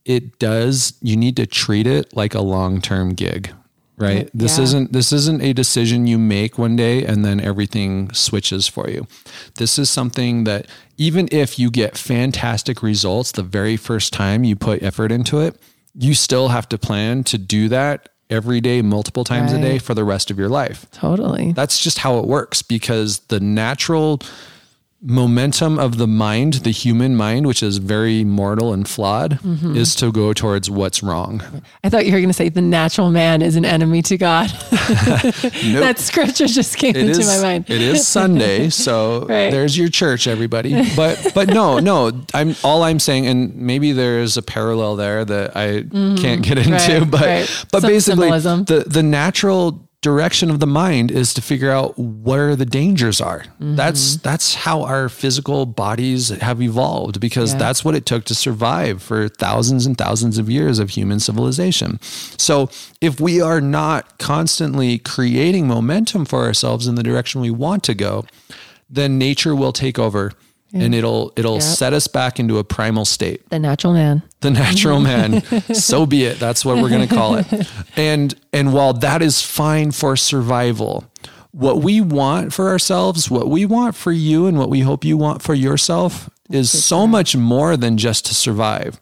[0.05, 0.93] it does.
[1.01, 3.51] You need to treat it like a long term gig,
[3.97, 4.29] right?
[4.33, 4.63] This Yeah.
[4.65, 9.07] isn't this isn't a decision you make one day and then everything switches for you.
[9.55, 14.55] This is something that even if you get fantastic results the very first time you
[14.55, 15.59] put effort into it,
[15.97, 19.93] you still have to plan to do that every day, multiple times a day for
[19.93, 20.85] the rest of your life.
[20.91, 21.53] Totally.
[21.53, 24.19] That's just how it works because the natural
[25.01, 29.75] momentum of the mind, the human mind, which is very mortal and flawed, Mm-hmm.
[29.75, 31.41] is to go towards what's wrong.
[31.83, 34.49] I thought you were going to say the natural man is an enemy to God.
[34.71, 37.69] that scripture just came It into is, my mind.
[37.69, 39.51] it is Sunday, so Right.
[39.51, 40.73] there's your church, everybody.
[40.95, 45.55] But but no, no, I'm all I'm saying, and maybe there's a parallel there that
[45.55, 45.83] I
[46.19, 47.01] can't get into, Mm-hmm.
[47.01, 47.65] Right, but right.
[47.71, 48.63] but Some basically symbolism.
[48.65, 53.39] the the natural direction of the mind is to figure out where the dangers are.
[53.41, 53.75] Mm-hmm.
[53.75, 57.59] That's that's how our physical bodies have evolved because Yeah.
[57.59, 61.99] that's what it took to survive for thousands and thousands of years of human civilization.
[62.37, 62.69] So
[63.01, 67.95] if we are not constantly creating momentum for ourselves in the direction we want to
[67.95, 68.25] go,
[68.89, 70.31] then nature will take over
[70.73, 71.63] and it'll it'll Yep.
[71.63, 73.49] set us back into a primal state.
[73.49, 74.21] The natural man.
[74.41, 75.41] the natural man.
[75.73, 76.39] So be it.
[76.39, 77.47] That's what we're going to call it.
[77.95, 81.05] And and while that is fine for survival
[81.51, 85.17] what we want for ourselves what we want for you and what we hope you
[85.17, 88.99] want for yourself is so much more than just to survive.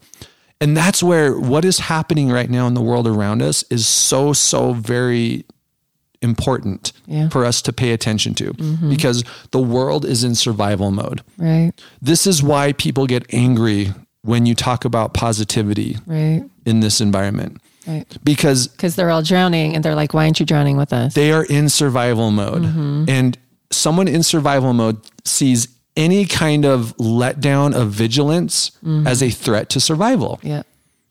[0.61, 4.31] And that's where what is happening right now in the world around us is so
[4.33, 5.43] so very
[6.21, 7.29] important Yeah.
[7.29, 8.89] for us to pay attention to mm-hmm.
[8.89, 11.71] because the world is in survival mode Right.
[12.01, 16.43] this is why people get angry when you talk about positivity Right.
[16.65, 18.05] in this environment Right.
[18.23, 21.13] because Because they're all drowning and they're like, why aren't you drowning with us?
[21.13, 22.63] they are in survival mode.
[22.63, 23.05] Mm-hmm.
[23.07, 23.37] And
[23.71, 29.05] someone in survival mode sees any kind of letdown of vigilance mm-hmm.
[29.07, 30.39] as a threat to survival.
[30.43, 30.63] yeah.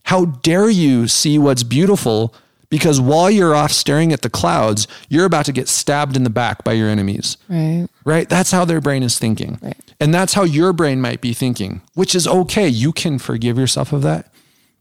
[0.04, 2.34] How dare you see what's beautiful
[2.74, 6.28] Because while you're off staring at the clouds, you're about to get stabbed in the
[6.28, 7.36] back by your enemies.
[7.48, 7.86] Right.
[8.04, 8.28] Right?
[8.28, 9.60] That's how their brain is thinking.
[9.62, 9.76] Right.
[10.00, 12.66] And that's how your brain might be thinking, which is okay.
[12.66, 14.32] You can forgive yourself of that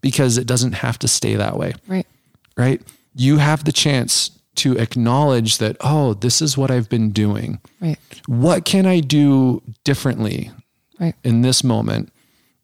[0.01, 1.73] because it doesn't have to stay that way.
[1.87, 2.07] Right.
[2.57, 2.81] Right?
[3.13, 7.59] You have the chance to acknowledge that, oh, this is what I've been doing.
[7.79, 7.99] Right.
[8.25, 10.49] What can I do differently
[10.99, 11.13] Right.
[11.23, 12.11] in this moment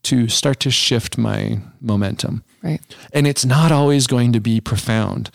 [0.04, 2.44] to start to shift my momentum?
[2.64, 2.82] Right.
[3.14, 5.30] And it's not always going to be profound.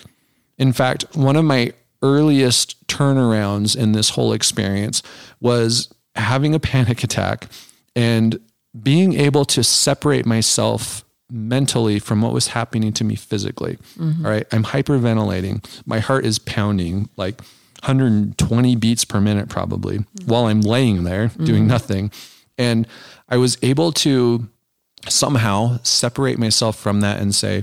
[0.58, 5.02] In fact, one of my earliest turnarounds in this whole experience
[5.40, 7.48] was having a panic attack
[7.96, 8.38] and
[8.82, 13.78] being able to separate myself mentally from what was happening to me physically.
[13.98, 14.24] Mm-hmm.
[14.24, 14.46] All right.
[14.52, 15.64] I'm hyperventilating.
[15.86, 17.40] My heart is pounding like
[17.82, 20.26] 120 beats per minute, probably, mm-hmm.
[20.26, 21.68] while I'm laying there doing mm-hmm.
[21.68, 22.10] nothing.
[22.58, 22.86] And
[23.28, 24.48] I was able to
[25.08, 27.62] somehow separate myself from that and say,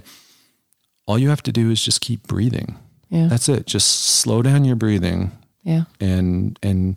[1.06, 2.78] all you have to do is just keep breathing.
[3.10, 3.28] Yeah.
[3.28, 3.66] That's it.
[3.66, 5.32] Just slow down your breathing
[5.64, 5.84] Yeah.
[6.00, 6.96] and and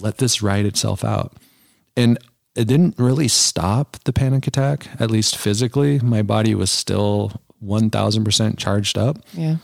[0.00, 1.32] let this ride itself out.
[1.96, 2.18] And
[2.54, 5.98] it didn't really stop the panic attack, at least physically.
[6.00, 9.56] My body was still 1000% charged up, Yeah.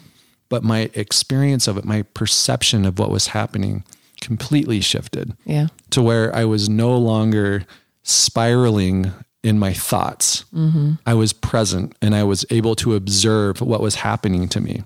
[0.48, 3.84] but my experience of it, my perception of what was happening
[4.20, 5.68] completely shifted Yeah.
[5.90, 7.64] to where I was no longer
[8.02, 9.12] spiraling
[9.44, 10.44] in my thoughts.
[10.54, 10.94] Mm-hmm.
[11.06, 14.82] I was present and I was able to observe what was happening to me.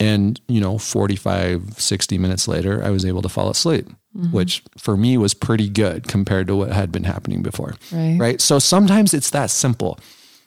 [0.00, 4.32] And, you know, 45, 60 minutes later, I was able to fall asleep, mm-hmm.
[4.32, 7.76] which for me was pretty good compared to what had been happening before.
[7.92, 8.16] Right.
[8.18, 8.40] Right.
[8.40, 9.98] So sometimes it's that simple.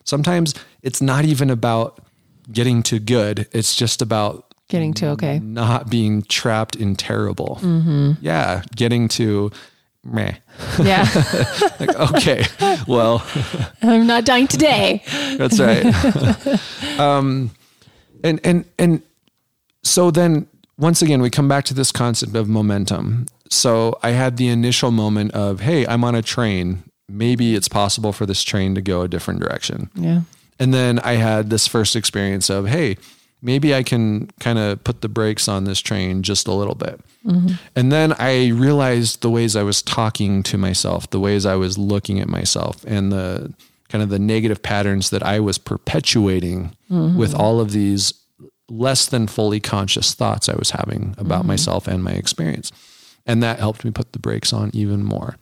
[0.04, 2.00] Sometimes it's not even about
[2.52, 5.40] getting to good, it's just about Getting to okay.
[5.40, 7.60] not being trapped in terrible.
[7.62, 8.14] Mm-hmm.
[8.22, 9.52] Yeah, getting to
[10.04, 10.36] meh.
[10.82, 11.08] Yeah.
[11.80, 12.46] Like, okay,
[12.88, 13.26] well,
[13.82, 15.02] I'm not dying today.
[15.38, 15.86] that's right.
[17.00, 17.52] um,
[18.24, 19.02] and and and
[19.84, 20.48] so then
[20.78, 23.26] once again we come back to this concept of momentum.
[23.50, 26.84] So I had the initial moment of, hey, I'm on a train.
[27.10, 29.90] Maybe it's possible for this train to go a different direction.
[29.96, 30.22] Yeah.
[30.60, 32.98] And then I had this first experience of, hey,
[33.44, 37.00] maybe I can kind of put the brakes on this train just a little bit.
[37.26, 37.56] Mm-hmm.
[37.76, 41.78] And then I realized the ways I was talking to myself, the ways I was
[41.78, 43.54] looking at myself, and the
[43.90, 47.18] kind of the negative patterns that I was perpetuating mm-hmm.
[47.18, 48.14] with all of these
[48.70, 51.50] less than fully conscious thoughts I was having about mm-hmm.
[51.50, 52.72] myself and my experience.
[53.26, 55.36] And that helped me put the brakes on even more.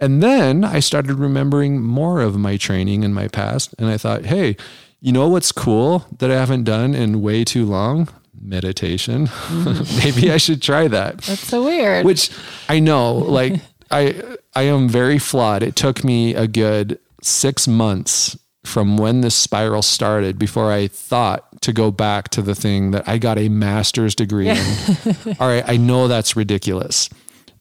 [0.00, 3.74] And then I started remembering more of my training in my past.
[3.78, 4.56] And I thought, hey,
[5.00, 8.08] you know what's cool that I haven't done in way too long?
[8.40, 9.28] Meditation.
[9.98, 11.18] Maybe I should try that.
[11.18, 12.04] That's so weird.
[12.04, 12.30] Which
[12.68, 14.22] I know, like I
[14.54, 15.62] I am very flawed.
[15.62, 21.60] It took me a good six months from when this spiral started before I thought
[21.62, 24.56] to go back to the thing that I got a master's degree in.
[25.40, 27.08] All right, I know that's ridiculous.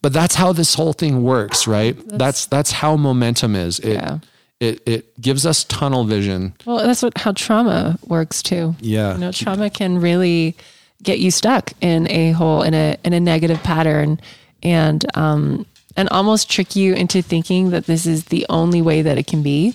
[0.02, 1.98] But that's how this whole thing works, right?
[2.08, 3.80] That's that's, how momentum is.
[3.80, 4.20] It Yeah.
[4.60, 6.54] It it gives us tunnel vision.
[6.66, 8.76] well, that's what how trauma works too.
[8.80, 9.14] Yeah.
[9.14, 10.56] You know, trauma can really
[11.02, 14.20] get you stuck in a hole in a in a negative pattern
[14.62, 19.18] and um and almost trick you into thinking that this is the only way that
[19.18, 19.74] it can be.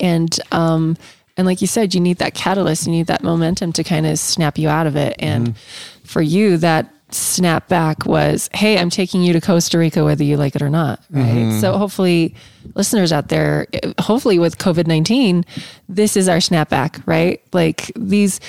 [0.00, 0.96] And um
[1.36, 4.18] and like you said, you need that catalyst, you need that momentum to kind of
[4.18, 5.16] snap you out of it.
[5.18, 5.56] And
[6.04, 10.36] for you, that snap back was, hey, I'm taking you to Costa Rica whether you
[10.36, 11.00] like it or not.
[11.10, 11.24] Right.
[11.24, 11.60] Mm-hmm.
[11.60, 12.34] So hopefully
[12.74, 13.66] listeners out there,
[13.98, 15.44] hopefully with COVID-19,
[15.88, 17.42] this is our snapback, right?
[17.52, 18.40] Like these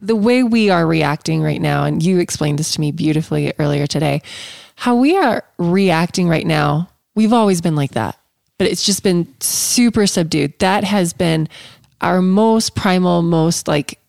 [0.00, 3.86] the way we are reacting right now, and you explained this to me beautifully earlier
[3.86, 4.20] today,
[4.74, 8.18] how we are reacting right now, we've always been like that,
[8.58, 10.58] but it's just been super subdued.
[10.58, 11.48] That has been
[12.00, 14.00] our most primal, most like,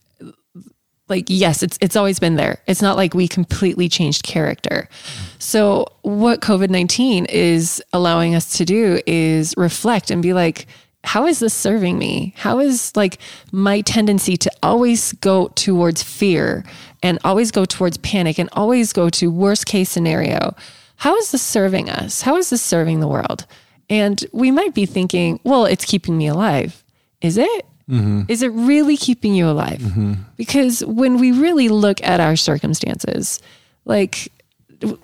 [1.14, 2.60] like yes, it's it's always been there.
[2.66, 4.90] It's not like we completely changed character.
[5.38, 10.66] So what COVID nineteen is allowing us to do is reflect and be like,
[11.04, 12.34] how is this serving me?
[12.36, 13.20] How is like
[13.52, 16.66] my tendency to always go towards fear
[17.04, 20.56] and always go towards panic and always go to worst case scenario?
[20.96, 22.22] How is this serving us?
[22.22, 23.46] How is this serving the world?
[23.88, 26.84] And we might be thinking, well, it's keeping me alive.
[27.22, 27.66] Is it?
[27.90, 28.24] Mm-hmm.
[28.30, 29.80] Is it really keeping you alive?
[29.80, 30.14] Mm-hmm.
[30.38, 33.42] Because when we really look at our circumstances,
[33.86, 34.32] like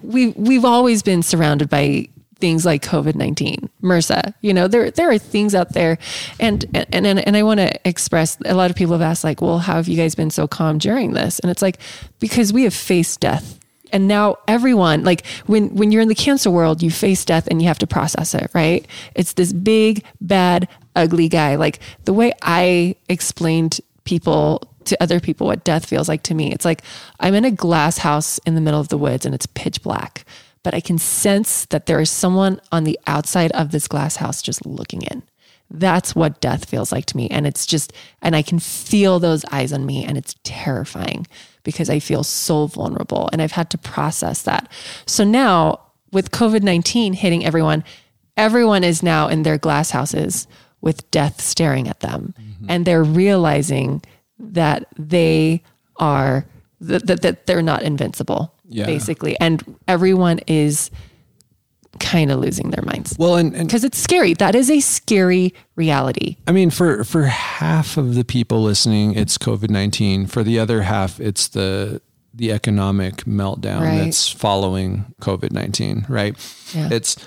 [0.01, 2.07] we we've always been surrounded by
[2.39, 4.33] things like COVID nineteen, MRSA.
[4.41, 5.97] You know, there there are things out there,
[6.39, 8.37] and and and, and I want to express.
[8.45, 10.77] A lot of people have asked, like, well, how have you guys been so calm
[10.77, 11.39] during this?
[11.39, 11.79] And it's like
[12.19, 13.58] because we have faced death.
[13.91, 17.61] And now everyone, like when when you're in the cancer world, you face death and
[17.61, 18.85] you have to process it, right?
[19.15, 21.55] It's this big, bad, ugly guy.
[21.55, 26.51] Like the way I explained people to other people what death feels like to me.
[26.51, 26.81] It's like
[27.19, 30.25] I'm in a glass house in the middle of the woods and it's pitch black,
[30.63, 34.41] but I can sense that there is someone on the outside of this glass house
[34.41, 35.23] just looking in.
[35.71, 37.29] That's what death feels like to me.
[37.29, 41.27] And it's just, and I can feel those eyes on me and it's terrifying
[41.63, 44.71] because I feel so vulnerable and I've had to process that.
[45.05, 45.81] So now
[46.11, 47.83] with COVID 19 hitting everyone,
[48.37, 50.47] everyone is now in their glass houses
[50.81, 52.33] with death staring at them.
[52.39, 52.65] Mm-hmm.
[52.69, 54.01] And they're realizing
[54.39, 55.63] that they
[55.97, 56.45] are,
[56.81, 58.85] that, that, that they're not invincible, yeah.
[58.85, 59.37] basically.
[59.39, 60.89] And everyone is
[61.99, 63.15] kind of losing their minds.
[63.17, 64.33] Well, and because it's scary.
[64.33, 66.37] That is a scary reality.
[66.47, 70.25] I mean, for for half of the people listening, it's COVID nineteen.
[70.25, 72.01] For the other half, it's the
[72.33, 73.97] the economic meltdown right.
[73.97, 76.05] that's following COVID nineteen.
[76.09, 76.35] Right?
[76.73, 76.89] Yeah.
[76.91, 77.17] It's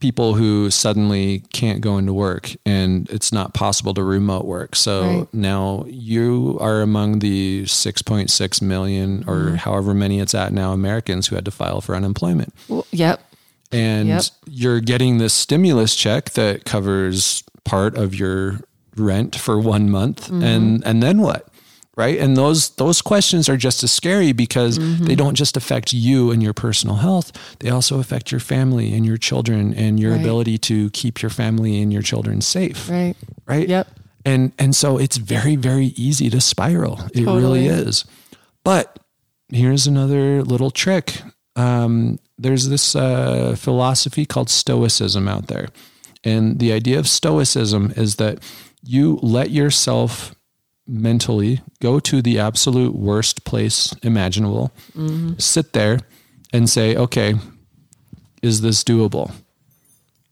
[0.00, 4.74] people who suddenly can't go into work and it's not possible to remote work.
[4.74, 5.34] So right.
[5.34, 9.56] now you are among the 6.6 million or mm.
[9.56, 12.54] however many it's at now Americans who had to file for unemployment.
[12.68, 13.20] Well, yep
[13.72, 14.24] and yep.
[14.46, 18.60] you're getting this stimulus check that covers part of your
[18.96, 20.24] rent for one month.
[20.24, 20.42] Mm-hmm.
[20.42, 21.46] and and then what?
[21.96, 22.18] Right?
[22.18, 25.04] And those those questions are just as scary because mm-hmm.
[25.04, 27.32] they don't just affect you and your personal health.
[27.58, 30.20] They also affect your family and your children and your right.
[30.20, 32.88] ability to keep your family and your children safe.
[32.88, 33.16] Right.
[33.46, 33.68] Right?
[33.68, 33.88] Yep.
[34.24, 37.00] And and so it's very very easy to spiral.
[37.12, 37.40] It totally.
[37.40, 38.04] really is.
[38.64, 38.98] But
[39.48, 41.22] here's another little trick
[41.56, 45.68] um, there's this uh, philosophy called Stoicism out there.
[46.24, 48.38] And the idea of Stoicism is that
[48.82, 50.34] you let yourself
[50.86, 55.38] mentally go to the absolute worst place imaginable, mm-hmm.
[55.38, 56.00] sit there
[56.52, 57.34] and say, okay,
[58.42, 59.32] is this doable?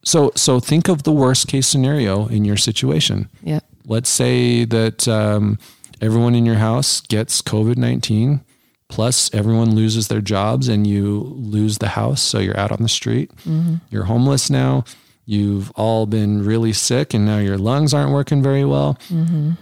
[0.05, 3.29] So, so think of the worst case scenario in your situation.
[3.43, 3.61] Yeah.
[3.85, 5.59] Let's say that um,
[6.01, 8.41] everyone in your house gets COVID 19
[8.89, 12.89] plus everyone loses their jobs and you lose the house so you're out on the
[12.89, 13.31] street.
[13.45, 13.77] Mm-hmm.
[13.91, 14.85] you're homeless now.
[15.25, 18.99] You've all been really sick and now your lungs aren't working very well.
[19.09, 19.53] Mm-hmm.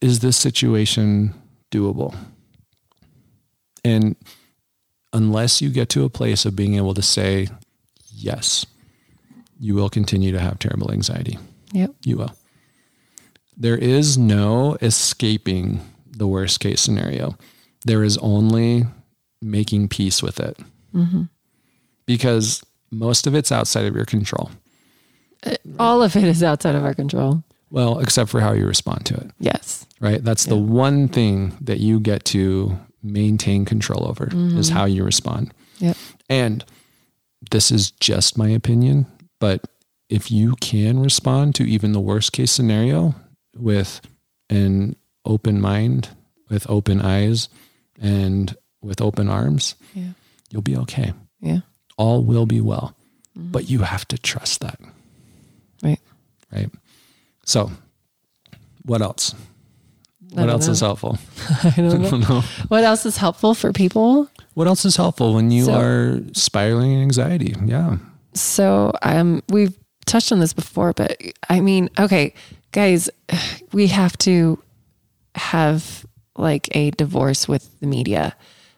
[0.00, 1.34] is this situation
[1.70, 2.14] doable?
[3.84, 4.16] And
[5.12, 7.48] unless you get to a place of being able to say
[8.12, 8.66] yes
[9.58, 11.38] you will continue to have terrible anxiety.
[11.72, 11.92] Yep.
[12.04, 12.34] You will.
[13.56, 15.80] There is no escaping
[16.10, 17.36] the worst case scenario
[17.86, 18.84] there is only
[19.40, 20.58] making peace with it
[20.94, 21.22] mm-hmm.
[22.04, 24.50] because most of it's outside of your control.
[25.44, 27.42] Uh, all of it is outside of our control.
[27.70, 29.30] Well, except for how you respond to it.
[29.38, 29.86] Yes.
[30.00, 30.22] Right.
[30.22, 30.50] That's yeah.
[30.50, 34.58] the one thing that you get to maintain control over mm-hmm.
[34.58, 35.54] is how you respond.
[35.78, 35.96] Yep.
[36.28, 36.64] And
[37.50, 39.06] this is just my opinion,
[39.38, 39.64] but
[40.08, 43.14] if you can respond to even the worst case scenario
[43.56, 44.00] with
[44.50, 46.08] an open mind,
[46.48, 47.48] with open eyes,
[48.00, 50.10] and with open arms, yeah.
[50.50, 51.12] you'll be okay.
[51.40, 51.60] Yeah.
[51.96, 52.94] All will be well.
[53.36, 53.52] Mm-hmm.
[53.52, 54.78] But you have to trust that.
[55.82, 56.00] Right.
[56.52, 56.70] Right.
[57.44, 57.70] So,
[58.84, 59.34] what else?
[60.32, 60.72] What else know.
[60.72, 61.18] is helpful?
[61.64, 62.10] I don't, know.
[62.10, 62.40] don't know.
[62.68, 64.28] What else is helpful for people?
[64.54, 67.54] What else is helpful when you so, are spiraling in anxiety?
[67.64, 67.98] Yeah.
[68.34, 69.76] So, um, we've
[70.06, 72.34] touched on this before, but I mean, okay,
[72.72, 73.10] guys,
[73.72, 74.62] we have to
[75.34, 76.05] have
[76.38, 78.36] like a divorce with the media.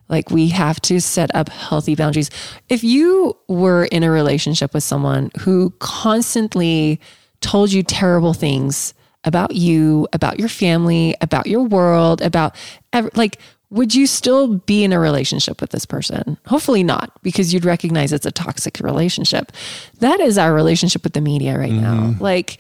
[0.09, 2.31] Like we have to set up healthy boundaries.
[2.69, 7.01] If you were in a relationship with someone who constantly
[7.41, 8.95] told you terrible things
[9.25, 12.57] about you, about your family, about your world, about
[13.15, 13.39] like
[13.71, 16.39] would you still be in a relationship with this person?
[16.47, 19.53] Hopefully not, because you'd recognize it's a toxic relationship.
[20.01, 21.83] That is our relationship with the media right mm-hmm.
[21.83, 22.15] now.
[22.19, 22.59] Like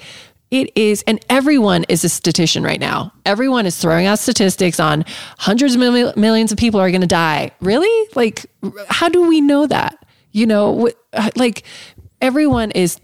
[0.51, 3.13] it is, and everyone is a statistician right now.
[3.27, 5.05] Everyone is throwing out statistics on
[5.39, 5.81] hundreds of
[6.17, 7.51] millions of people are going to die.
[7.61, 8.09] Really?
[8.15, 8.47] Like,
[8.89, 10.07] how do we know that?
[10.33, 10.91] You know,
[11.37, 11.65] like
[12.21, 12.99] everyone is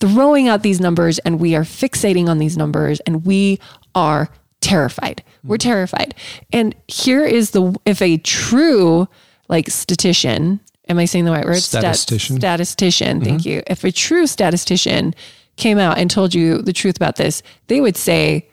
[0.00, 3.58] throwing out these numbers and we are fixating on these numbers and we
[3.94, 4.28] are
[4.60, 5.22] terrified.
[5.44, 5.68] We're mm-hmm.
[5.68, 6.14] terrified.
[6.52, 9.08] And here is the, if a true
[9.48, 11.56] like statistician, am I saying the right word?
[11.56, 12.36] Statistician.
[12.36, 13.18] Stat, statistician.
[13.18, 13.24] Mm-hmm.
[13.24, 13.62] Thank you.
[13.66, 15.14] If a true statistician
[15.60, 18.48] came out and told you the truth about this, they would say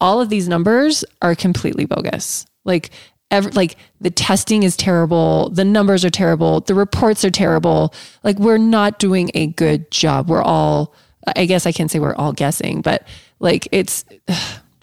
[0.00, 2.46] all of these numbers are completely bogus.
[2.64, 2.90] Like
[3.30, 7.94] every, like the testing is terrible, the numbers are terrible, the reports are terrible.
[8.24, 10.28] Like we're not doing a good job.
[10.28, 10.94] We're all
[11.36, 13.06] I guess I can't say we're all guessing, but
[13.38, 14.04] like it's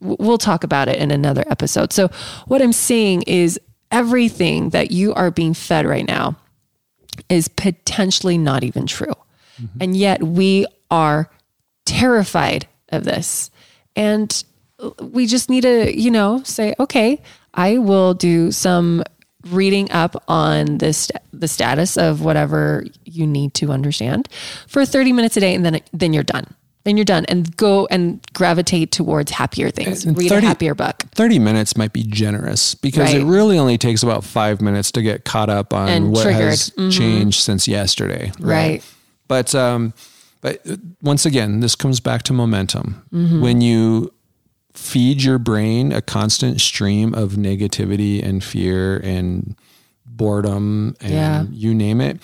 [0.01, 1.91] we'll talk about it in another episode.
[1.91, 2.09] So
[2.47, 3.59] what I'm saying is
[3.91, 6.37] everything that you are being fed right now
[7.27, 9.13] is potentially not even true.
[9.61, 9.77] Mm-hmm.
[9.81, 11.29] And yet we are
[11.89, 13.49] terrified of this.
[13.95, 14.43] And
[15.01, 17.21] we just need to, you know, say, okay,
[17.53, 19.03] I will do some
[19.49, 24.27] reading up on this the status of whatever you need to understand
[24.67, 26.45] for 30 minutes a day and then then you're done
[26.83, 30.75] then you're done and go and gravitate towards happier things And read 30 a happier
[30.75, 35.01] book 30 minutes might be generous because it really only takes about five minutes to
[35.01, 36.49] get caught up on And what triggered.
[36.49, 38.33] has changed since yesterday.
[38.41, 38.83] Right.
[39.29, 39.93] But, um,
[40.41, 43.03] but uh, once again, this comes back to momentum.
[43.13, 43.41] Mm-hmm.
[43.41, 44.13] When you
[44.73, 49.55] feed your brain a constant stream of negativity and fear and
[50.05, 51.45] boredom and Yeah.
[51.51, 52.19] you name it,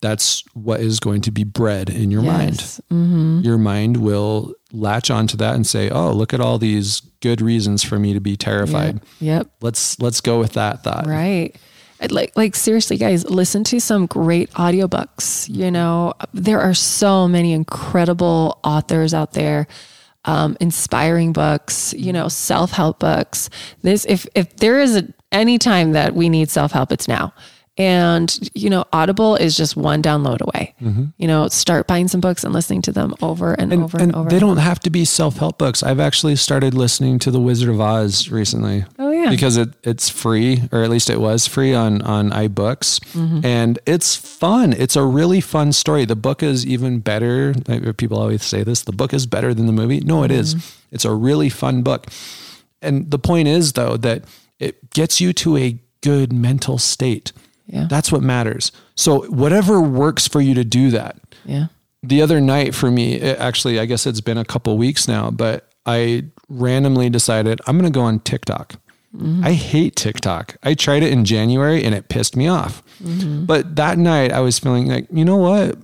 [0.00, 2.80] that's what is going to be bred in your Yes.
[2.90, 3.44] mind.
[3.44, 7.82] Your mind will latch onto that and say, "Oh, look at all these good reasons
[7.82, 9.00] for me to be terrified.
[9.20, 11.54] yep Let's let's go with that thought." Right.
[12.08, 15.48] Like like seriously guys, listen to some great audiobooks.
[15.54, 19.66] You know, there are so many incredible authors out there.
[20.26, 23.48] Um, inspiring books, you know, self-help books.
[23.80, 27.32] This if if there is a, any time that we need self-help, it's now.
[27.80, 30.74] And you know, Audible is just one download away.
[31.18, 34.14] You know, start buying some books and listening to them over and, over and, And
[34.16, 34.30] over.
[34.30, 35.82] they don't have to be self-help books.
[35.82, 38.84] I've actually started listening to The Wizard of Oz recently.
[38.98, 39.30] Oh, yeah.
[39.30, 43.44] Because it it's free or at least it was free on on iBooks Mm-hmm.
[43.44, 44.72] and it's fun.
[44.72, 46.04] It's a really fun story.
[46.04, 47.54] The book is even better.
[47.96, 50.00] People always say this, the book is better than the movie.
[50.00, 50.54] No, it is.
[50.54, 50.94] Mm-hmm.
[50.94, 52.06] It's a really fun book.
[52.82, 54.24] And the point is though that
[54.58, 57.32] it gets you to a good mental state.
[57.72, 57.86] Yeah.
[57.88, 58.72] That's what matters.
[58.96, 61.66] So whatever works for you to do that yeah.
[62.02, 65.68] the other night for me, actually, I guess it's been a couple weeks now, but
[65.86, 68.74] I randomly decided I'm going to go on TikTok.
[69.14, 69.44] Mm-hmm.
[69.44, 70.56] I hate TikTok.
[70.62, 72.82] I tried it in January and it pissed me off.
[73.02, 73.44] Mm-hmm.
[73.44, 75.76] But that night I was feeling like, you know what?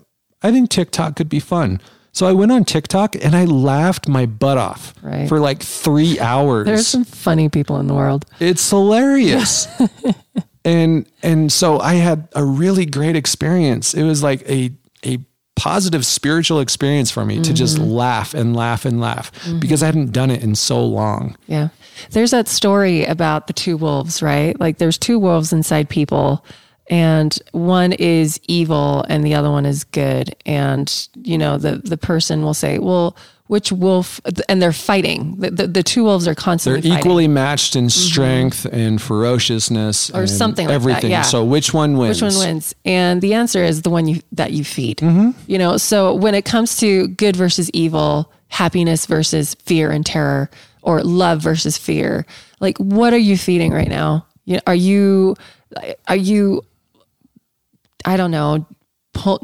[0.42, 1.80] I think TikTok could be fun.
[2.12, 5.28] So I went on TikTok and I laughed my butt off Right.
[5.28, 6.66] for like three hours.
[6.66, 8.24] There's some funny people in the world.
[8.40, 9.66] It's hilarious.
[10.66, 13.94] and and so I had a really great experience.
[13.94, 14.72] It was like a
[15.04, 15.18] a
[15.54, 17.90] positive spiritual experience for me to just mm-hmm.
[17.90, 19.58] laugh and laugh and laugh mm-hmm.
[19.58, 21.34] because I hadn't done it in so long.
[21.46, 21.68] Yeah.
[22.10, 24.58] There's that story about the two wolves, right?
[24.60, 26.44] Like there's two wolves inside people
[26.90, 30.36] and one is evil and the other one is good.
[30.44, 33.16] And you know, the the person will say, "Well,
[33.48, 35.36] which wolf?" And they're fighting.
[35.38, 37.06] The the, the two wolves are constantly They're fighting.
[37.06, 41.10] equally matched in strength and ferociousness Or and something like that, everything.
[41.10, 41.22] yeah.
[41.22, 42.22] So which one wins?
[42.22, 42.74] Which one wins?
[42.84, 44.98] And the answer is the one you that you feed.
[44.98, 45.30] Mm-hmm.
[45.46, 50.50] You know, so when it comes to good versus evil, happiness versus fear and terror,
[50.82, 52.26] or love versus fear,
[52.60, 54.26] like what are you feeding right now?
[54.44, 55.34] You are you
[56.08, 56.62] are you
[58.04, 58.64] I don't know,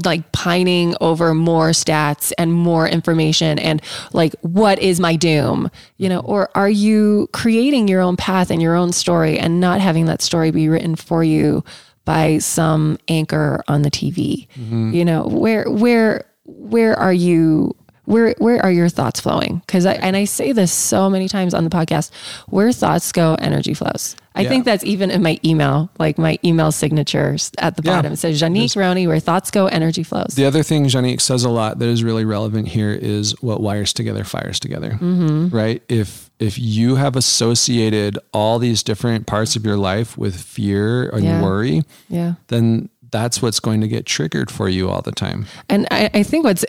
[0.04, 5.70] like pining over more stats and more information and like what is my doom?
[5.96, 9.80] You know or are you creating your own path and your own story and not
[9.80, 11.64] having that story be written for you
[12.04, 14.92] by some anchor on the TV mm-hmm.
[14.92, 19.92] you know where where where are you where where are your thoughts flowing because I
[19.94, 22.10] and I say this so many times on the podcast
[22.48, 24.48] where thoughts go energy flows I Yeah.
[24.48, 27.96] think that's even in my email like my email signatures at the Yeah.
[27.96, 31.44] bottom it says Janique Roney where thoughts go energy flows The other thing Janique says
[31.44, 35.48] a lot that is really relevant here is what wires together fires together, mm-hmm.
[35.54, 35.82] right?
[35.88, 41.22] If if you have associated all these different parts of your life with fear and
[41.24, 41.40] Yeah.
[41.42, 45.46] worry, yeah then that's what's going to get triggered for you all the time.
[45.68, 46.64] And I, I think what's,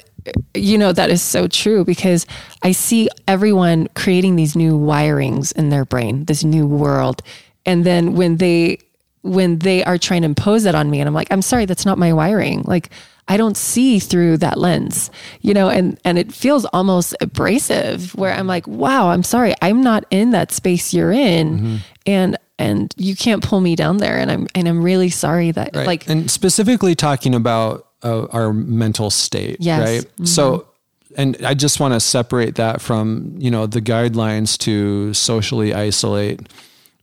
[0.54, 2.28] you know, that is so true because
[2.62, 7.24] I see everyone creating these new wirings in their brain, this new world.
[7.66, 8.78] And then when they,
[9.22, 11.86] when they are trying to impose that on me and I'm like, I'm sorry, that's
[11.86, 12.62] not my wiring.
[12.64, 12.89] Like,
[13.30, 18.34] I don't see through that lens, you know, and, and it feels almost abrasive where
[18.34, 21.58] I'm like, wow, I'm sorry, I'm not in that space you're in.
[21.58, 21.76] Mm-hmm.
[22.06, 24.18] And, and you can't pull me down there.
[24.18, 25.88] And I'm, and I'm really sorry that Right.
[25.88, 29.82] like, and specifically talking about uh, our mental state, Yes.
[30.03, 30.28] right?
[30.28, 30.68] So,
[31.16, 36.39] and I just want to separate that from you know the guidelines to socially isolate,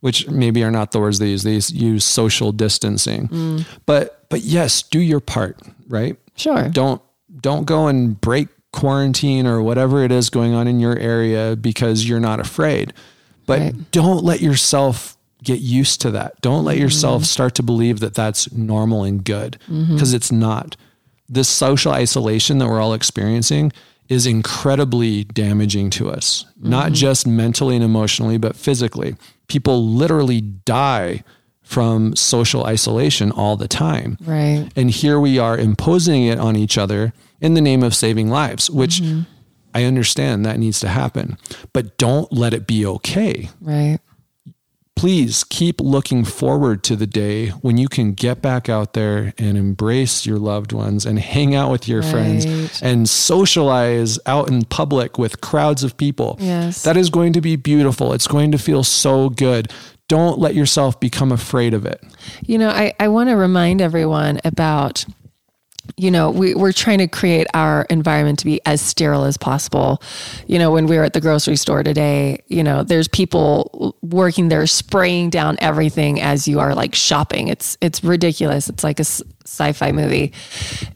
[0.01, 1.43] which maybe are not the words they use.
[1.43, 5.57] They use social distancing, but but yes, do your part,
[5.87, 6.17] right?
[6.35, 6.69] sure.
[6.69, 7.01] Don't
[7.39, 12.07] don't go and break quarantine or whatever it is going on in your area because
[12.07, 12.93] you're not afraid.
[13.45, 13.91] But Right.
[13.91, 16.39] don't let yourself get used to that.
[16.41, 17.27] Don't let yourself mm-hmm.
[17.27, 19.93] start to believe that that's normal and good mm-hmm.
[19.93, 20.75] because it's not.
[21.27, 23.71] This social isolation that we're all experiencing
[24.09, 26.95] is incredibly damaging to us, not mm-hmm.
[26.95, 29.15] just mentally and emotionally, but physically.
[29.47, 31.23] People literally die
[31.63, 34.17] from social isolation all the time.
[34.21, 34.69] Right.
[34.75, 38.69] And here we are imposing it on each other in the name of saving lives,
[38.69, 39.01] which
[39.73, 41.37] I understand that needs to happen,
[41.71, 43.49] but don't let it be okay.
[43.61, 43.99] Right.
[44.95, 49.57] Please keep looking forward to the day when you can get back out there and
[49.57, 52.45] embrace your loved ones and hang out with your friends
[52.83, 56.37] and socialize out in public with crowds of people.
[56.39, 56.83] Yes.
[56.83, 58.13] That is going to be beautiful.
[58.13, 59.71] It's going to feel so good.
[60.07, 62.03] Don't let yourself become afraid of it.
[62.45, 65.03] You know, I, I want to remind everyone about,
[65.97, 70.01] you know, we, we're trying to create our environment to be as sterile as possible.
[70.47, 74.49] You know, when we were at the grocery store today, you know, there's people working
[74.49, 77.47] there spraying down everything as you are like shopping.
[77.47, 78.69] It's it's ridiculous.
[78.69, 80.33] It's like a sci-fi movie.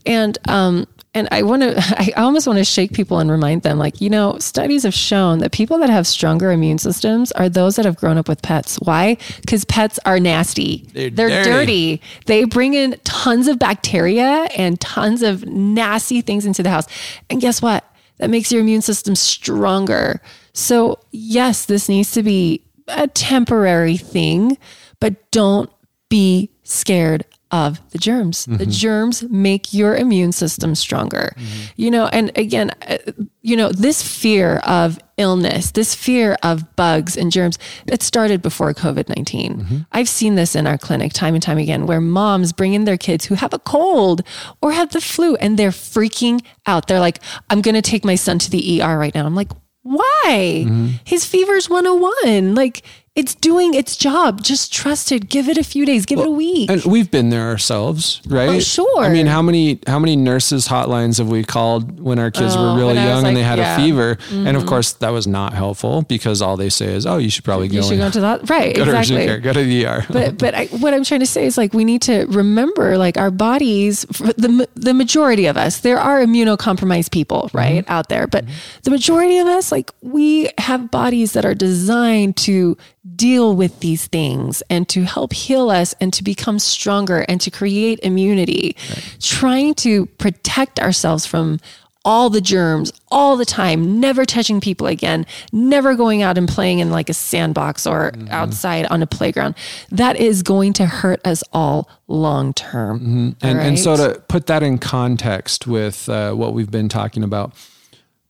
[0.05, 3.79] And um and I want to, I almost want to shake people and remind them,
[3.79, 7.77] like, you know, studies have shown that people that have stronger immune systems are those
[7.77, 8.77] that have grown up with pets.
[8.81, 9.17] Why?
[9.41, 10.85] Because pets are nasty.
[10.93, 11.97] They're They're, dirty.
[11.97, 12.01] dirty.
[12.27, 16.85] They bring in tons of bacteria and tons of nasty things into the house.
[17.29, 17.83] And guess what?
[18.17, 20.21] That makes your immune system stronger.
[20.53, 24.57] So, yes, this needs to be a temporary thing,
[24.99, 25.69] but don't
[26.09, 28.45] be scared of the germs.
[28.45, 31.35] The germs make your immune system stronger.
[31.75, 32.97] You know, and again, uh,
[33.41, 38.73] you know, this fear of illness, this fear of bugs and germs, it started before
[38.73, 39.85] COVID 19.
[39.91, 42.97] I've seen this in our clinic time and time again where moms bring in their
[42.97, 44.23] kids who have a cold
[44.61, 46.87] or have the flu and they're freaking out.
[46.87, 47.19] They're like,
[47.49, 49.25] I'm going to take my son to the ER right now.
[49.25, 49.51] I'm like,
[49.83, 50.65] why?
[51.05, 52.55] His fever's 101.
[52.55, 52.83] Like,
[53.15, 54.43] it's doing its job.
[54.43, 55.29] Just trust it.
[55.29, 56.05] Give it a few days.
[56.05, 56.69] Give it a week.
[56.69, 58.49] And we've been there ourselves, right?
[58.49, 59.03] Oh, sure.
[59.03, 62.63] I mean, how many how many nurses hotlines have we called when our kids were
[62.63, 63.75] Oh, really when I was young and they had yeah.
[63.75, 63.85] a Mm-hmm.
[63.85, 64.17] fever?
[64.49, 67.45] And of course, that was not helpful because all they say is, "Oh, you should
[67.45, 68.49] probably you should and go to that.
[68.49, 68.75] Right.
[68.75, 69.25] go to exactly.
[69.25, 71.73] care, go to the ER." but but I, what I'm trying to say is like
[71.73, 77.11] we need to remember like our bodies the the majority of us there are immunocompromised
[77.11, 78.43] people right out there but
[78.83, 82.77] the majority of us like we have bodies that are designed to
[83.15, 87.51] deal with these things and to help heal us and to become stronger and to
[87.51, 88.75] create immunity.
[89.19, 91.59] Trying to protect ourselves from
[92.05, 96.79] all the germs all the time, never touching people again, never going out and playing
[96.79, 99.55] in like a sandbox or outside on a playground.
[99.89, 103.35] That is going to hurt us all long term.
[103.41, 107.23] and, All and so to put that in context with uh, what we've been talking
[107.23, 107.53] about,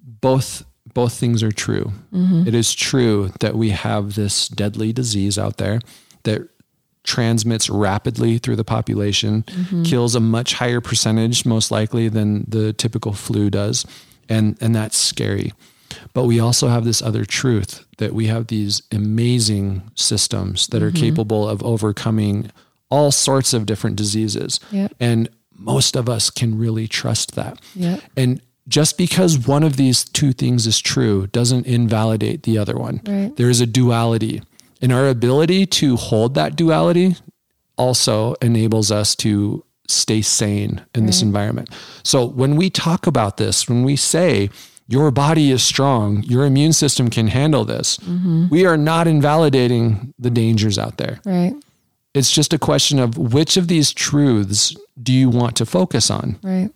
[0.02, 0.64] both
[0.96, 1.92] both things are true.
[2.12, 2.48] Mm-hmm.
[2.48, 5.80] It is true that we have this deadly disease out there
[6.24, 6.50] that
[7.04, 9.84] transmits rapidly through the population, Mm-hmm.
[9.84, 13.86] kills a much higher percentage, most likely, than the typical flu does,
[14.28, 15.54] and and that's scary.
[16.14, 20.92] But we also have this other truth that we have these amazing systems that are
[20.92, 21.06] Mm-hmm.
[21.06, 22.50] capable of overcoming
[22.90, 24.60] all sorts of different diseases.
[24.72, 24.94] Yep.
[25.00, 27.60] And most of us can really trust that.
[27.76, 28.02] Yep.
[28.18, 33.02] And just because one of these two things is true doesn't invalidate the other one.
[33.06, 33.36] Right.
[33.36, 34.42] There is a duality.
[34.82, 37.16] And our ability to hold that duality
[37.78, 41.70] also enables us to stay sane in this environment.
[42.04, 44.50] So when we talk about this, when we say
[44.88, 48.48] your body is strong, your immune system can handle this, mm-hmm.
[48.50, 51.20] we are not invalidating the dangers out there.
[51.26, 51.54] right,
[52.14, 56.40] It's just a question of which of these truths do you want to focus on?
[56.44, 56.72] right.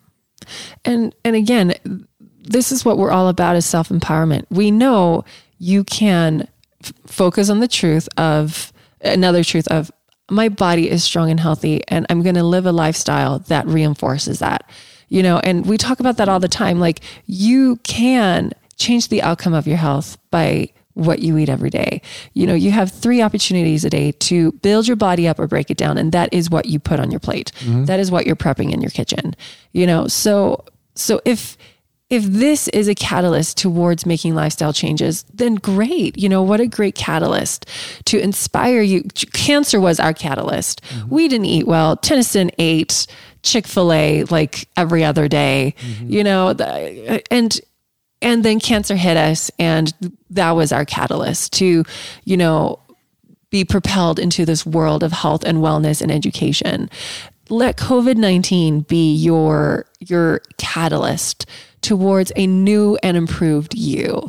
[0.86, 2.08] And and again,
[2.42, 4.46] this is what we're all about is self-empowerment.
[4.50, 5.26] We know
[5.60, 6.48] you can
[6.84, 9.92] f- focus on the truth of another truth of
[10.32, 14.40] my body is strong and healthy and I'm going to live a lifestyle that reinforces
[14.40, 14.70] that.
[15.10, 19.22] You know, and we talk about that all the time like you can change the
[19.22, 20.70] outcome of your health by
[21.00, 22.02] what you eat every day.
[22.34, 25.72] You know, you have three opportunities a day to build your body up or break
[25.72, 25.98] it down.
[25.98, 27.52] And that is what you put on your plate.
[27.60, 27.86] Mm-hmm.
[27.86, 29.36] That is what you're prepping in your kitchen.
[29.72, 31.58] You know, so so if
[32.10, 36.18] if this is a catalyst towards making lifestyle changes, then great.
[36.18, 37.68] You know, what a great catalyst
[38.06, 39.04] to inspire you.
[39.34, 40.82] Cancer was our catalyst.
[40.84, 41.10] Mm-hmm.
[41.10, 41.96] We didn't eat well.
[41.96, 43.06] Tennyson ate
[43.44, 46.10] Chick fil A like every other day, mm-hmm.
[46.10, 47.60] you know, the, and
[48.22, 49.94] and then cancer hit us and
[50.30, 51.84] that was our catalyst to
[52.26, 52.80] you know
[53.50, 56.90] be propelled into this world of health and wellness and education.
[57.50, 61.46] Let covid-19 be your your catalyst
[61.82, 64.28] towards a new and improved you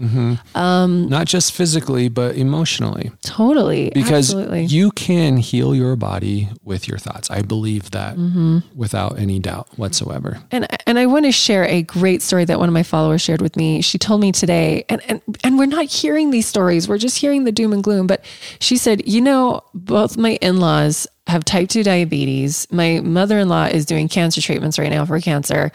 [0.55, 3.11] Not just physically, but emotionally.
[3.23, 7.31] totally Because absolutely you can heal your body with your thoughts.
[7.31, 8.59] I believe that Mm-hmm.
[8.75, 10.39] without any doubt whatsoever.
[10.51, 13.41] And and I want to share a great story that one of my followers shared
[13.43, 13.81] with me.
[13.83, 16.89] She told me today, and and and we're not hearing these stories.
[16.89, 18.07] We're just hearing the doom and gloom.
[18.07, 18.25] But
[18.61, 22.67] she said, you know, both my in laws have type 2 diabetes.
[22.73, 25.71] My mother-in-law is doing cancer treatments right now for cancer.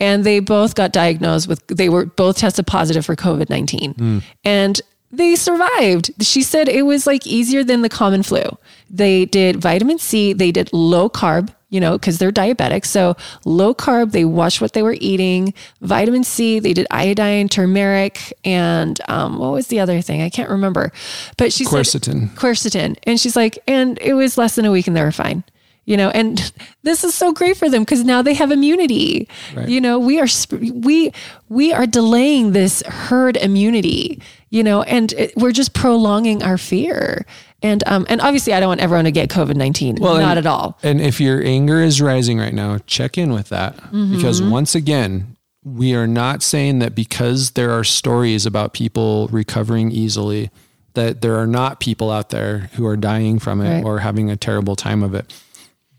[0.00, 4.22] And they both got diagnosed with they were both tested positive for COVID-19.
[4.44, 4.80] And
[5.10, 6.10] they survived.
[6.22, 8.42] She said it was like easier than the common flu.
[8.90, 12.84] They did vitamin C, they did low carb, you know, because they're diabetic.
[12.84, 15.54] So low carb, they watched what they were eating.
[15.80, 20.22] Vitamin C, they did iodine, turmeric, and um, what was the other thing?
[20.22, 20.92] I can't remember.
[21.36, 22.28] But she Quercetin.
[22.28, 25.12] said quercetin, and she's like, and it was less than a week, and they were
[25.12, 25.42] fine.
[25.88, 29.26] You know, and this is so great for them because now they have immunity.
[29.56, 29.70] Right.
[29.70, 31.12] You know, we are we
[31.48, 34.20] we are delaying this herd immunity.
[34.50, 37.24] You know, and it, we're just prolonging our fear.
[37.62, 39.96] And um and obviously, I don't want everyone to get COVID nineteen.
[39.98, 40.78] Well, not and- at all.
[40.82, 43.74] And if your anger is rising right now, check in with that.
[43.90, 49.90] Because once again, we are not saying that because there are stories about people recovering
[49.90, 50.50] easily,
[50.94, 53.84] that there are not people out there who are dying from it Right.
[53.84, 55.32] or having a terrible time of it.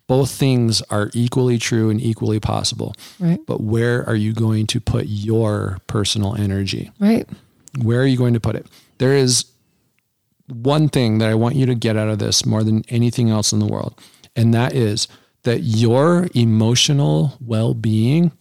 [0.10, 2.95] Both things are equally true and equally possible.
[3.20, 3.39] Right.
[3.45, 6.89] But where are you going to put your personal energy?
[6.99, 7.30] Right.
[7.80, 8.66] Where are you going to put it?
[8.97, 9.45] There is
[10.47, 13.53] one thing that I want you to get out of this more than anything else
[13.53, 14.01] in the world,
[14.36, 15.07] and that is
[15.43, 18.32] that your emotional well being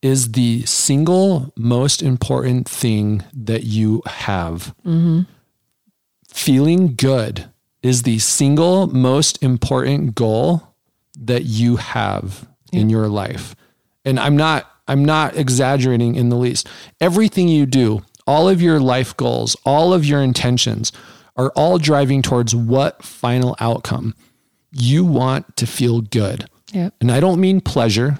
[0.00, 4.72] is the single most important thing that you have.
[4.86, 5.22] Mm-hmm.
[6.28, 7.46] Feeling good
[7.82, 10.67] is the single most important goal
[11.24, 13.54] that you have in your life.
[14.04, 16.66] And I'm not I'm not exaggerating in the least.
[17.00, 20.92] Everything you do, all of your life goals, all of your intentions
[21.36, 24.14] are all driving towards what final outcome?
[24.72, 26.48] You want to feel good.
[26.72, 26.94] Yep.
[27.00, 28.18] And I don't mean pleasure.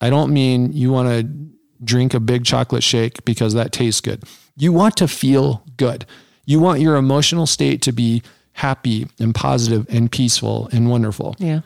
[0.00, 1.48] I don't mean you want to
[1.84, 4.24] drink a big chocolate shake because that tastes good.
[4.56, 6.06] You want to feel good.
[6.46, 8.22] You want your emotional state to be
[8.52, 11.36] happy and positive and peaceful and wonderful.
[11.38, 11.60] Yeah.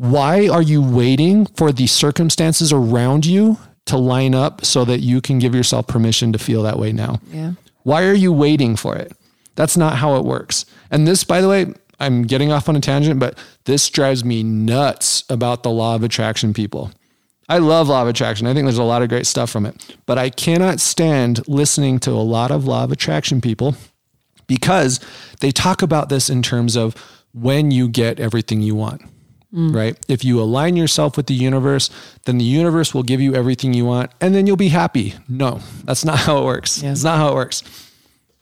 [0.00, 5.20] Why are you waiting for the circumstances around you to line up so that you
[5.20, 7.20] can give yourself permission to feel that way now?
[7.30, 7.52] Yeah.
[7.82, 9.12] Why are you waiting for it?
[9.56, 10.64] That's not how it works.
[10.90, 13.36] And this, by the way, I'm getting off on a tangent, but
[13.66, 16.92] this drives me nuts about the law of attraction people.
[17.50, 18.46] I love law of attraction.
[18.46, 21.98] I think there's a lot of great stuff from it, but I cannot stand listening
[21.98, 23.74] to a lot of law of attraction people
[24.46, 24.98] because
[25.40, 26.96] they talk about this in terms of
[27.34, 29.02] when you get everything you want.
[29.52, 29.74] Mm.
[29.74, 29.96] Right?
[30.08, 31.90] If you align yourself with the universe,
[32.24, 35.14] then the universe will give you everything you want and then you'll be happy.
[35.28, 36.82] No, that's not how it works.
[36.82, 36.92] Yeah.
[36.92, 37.62] It's not how it works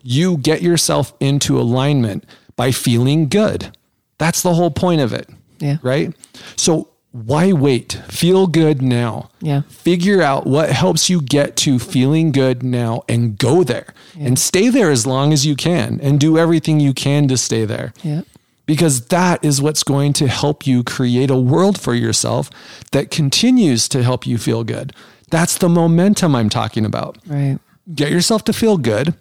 [0.02, 2.24] you get yourself into alignment
[2.56, 3.76] by feeling good.
[4.18, 5.28] That's the whole point of it.
[5.58, 5.78] Yeah.
[5.82, 6.14] Right.
[6.56, 8.00] So why wait?
[8.08, 9.30] Feel good now.
[9.40, 9.62] Yeah.
[9.68, 14.68] Figure out what helps you get to feeling good now and go there and stay
[14.68, 18.22] there as long as you can and do everything you can to stay there Yeah.
[18.68, 22.50] Because that is what's going to help you create a world for yourself
[22.92, 24.92] that continues to help you feel good.
[25.30, 27.58] That's the momentum I'm talking about Right.
[27.94, 29.14] get yourself to feel good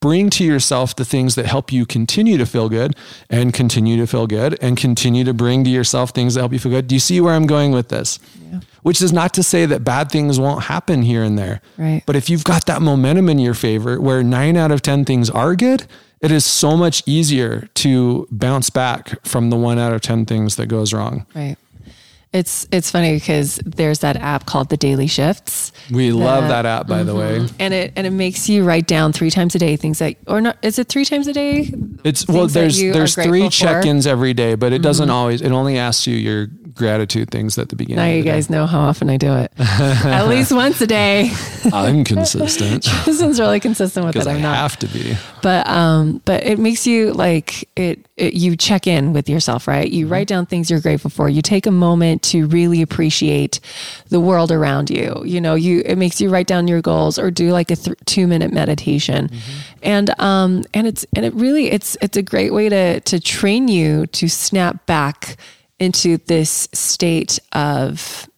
[0.00, 2.94] bring to yourself the things that help you continue to feel good
[3.30, 6.58] and continue to feel good and continue to bring to yourself things that help you
[6.58, 8.18] feel good do you see where i'm going with this
[8.52, 8.60] Yeah.
[8.82, 12.02] which is not to say that bad things won't happen here and there Right.
[12.04, 15.30] but if you've got that momentum in your favor where 9 out of 10 things
[15.30, 15.86] are good
[16.20, 20.56] it is so much easier to bounce back from the 1 out of 10 things
[20.56, 21.56] that goes wrong Right.
[22.32, 25.70] It's it's funny because there's that app called the Daily Shifts.
[25.90, 28.86] We love That- that app by the way And it and it makes you write
[28.86, 31.72] down three times a day things that or not is it three times a day?
[32.04, 33.40] It's well, there's there's three?
[33.40, 33.48] Mm-hmm.
[33.48, 35.40] check-ins every day, but it doesn't always.
[35.42, 38.04] It only asks you your gratitude things at the beginning.
[38.04, 38.30] Now you day.
[38.32, 39.52] guys know how often I do it.
[39.58, 41.30] At least once a day.
[41.72, 44.18] I'm consistent This Tristan's really consistent with it.
[44.18, 44.56] because I I'm not.
[44.56, 45.16] have to be.
[45.40, 49.88] but um but it makes you like it, it you check in with yourself right
[49.88, 53.60] you write down things you're grateful for you take a moment to really appreciate
[54.08, 57.30] the world around you you know you it makes you write down your goals or
[57.30, 59.30] do like a th- two minute meditation
[59.82, 63.68] and um and it's and it really it's it's a great way to to train
[63.68, 65.36] you to snap back
[65.78, 68.28] into this state of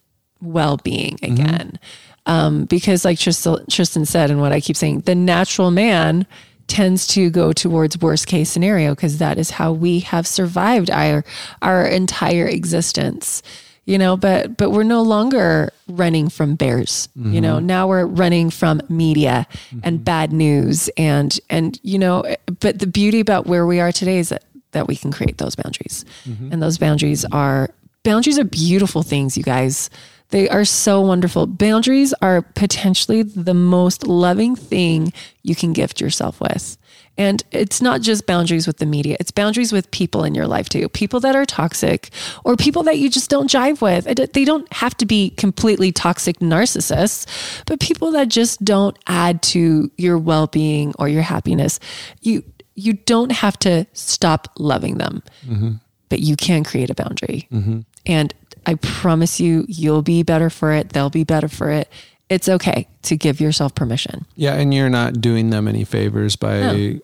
[0.41, 1.79] well-being again.
[2.25, 6.27] Um, because like Tristan, Tristan said and what i keep saying the natural man
[6.67, 11.23] tends to go towards worst case scenario because that is how we have survived our
[11.61, 13.41] our entire existence
[13.87, 17.57] you know but but we're no longer running from bears you know.
[17.57, 17.65] Mm-hmm.
[17.65, 19.79] Now we're running from media mm-hmm.
[19.83, 22.23] and bad news and and you know
[22.59, 25.55] but the beauty about where we are today is that that we can create those
[25.55, 26.05] boundaries.
[26.25, 26.51] Mm-hmm.
[26.51, 27.69] And those boundaries are
[28.03, 29.89] boundaries are beautiful things you guys
[30.29, 31.47] They are so wonderful.
[31.47, 35.13] Boundaries are potentially the most loving thing
[35.43, 36.77] you can gift yourself with.
[37.17, 40.69] And it's not just boundaries with the media, it's boundaries with people in your life
[40.69, 40.87] too.
[40.89, 42.09] People that are toxic
[42.43, 44.33] or people that you just don't jive with.
[44.33, 47.25] They don't have to be completely toxic narcissists,
[47.65, 51.79] but people that just don't add to your well being or your happiness.
[52.21, 52.43] You,
[52.75, 55.71] you don't have to stop loving them, mm-hmm.
[56.09, 57.47] but you can create a boundary.
[57.51, 57.79] Mm-hmm.
[58.07, 58.33] And
[58.65, 60.89] I promise you, you'll be better for it.
[60.89, 61.89] They'll be better for it
[62.29, 64.25] it's okay to give yourself permission.
[64.35, 66.99] Yeah, and you're not doing them any favors by no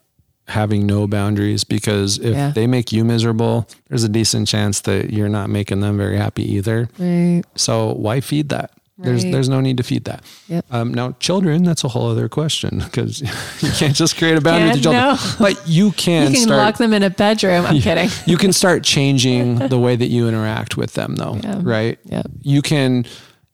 [0.50, 2.52] having no boundaries because if yeah.
[2.52, 6.44] they make you miserable, there's a decent chance that you're not making them very happy
[6.56, 6.90] either.
[7.00, 7.44] Right.
[7.56, 8.72] So why feed that?
[8.96, 9.06] Right.
[9.08, 10.24] There's there's no need to feed that.
[10.50, 10.66] Yep.
[10.70, 13.22] Um, now, children, that's a whole other question because
[13.62, 15.04] you can't just create a boundary with children.
[15.04, 15.18] No.
[15.40, 17.66] But you can, you can start, lock them in a bedroom.
[17.66, 18.10] I'm you, kidding.
[18.28, 21.40] you can start changing the way that you interact with them, though.
[21.44, 21.60] Yeah.
[21.64, 21.98] Right.
[22.06, 22.22] Yeah.
[22.42, 23.06] You can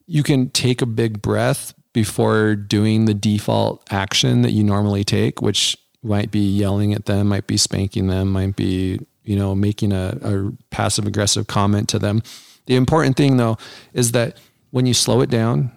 [0.08, 5.42] you can take a big breath before doing the default action that you normally take,
[5.42, 9.94] which might be yelling at them, might be spanking them, might be, you know, making
[9.94, 12.22] a, a passive aggressive comment to them.
[12.66, 13.58] The important thing though
[13.94, 14.38] is that
[14.72, 15.72] when you slow it down,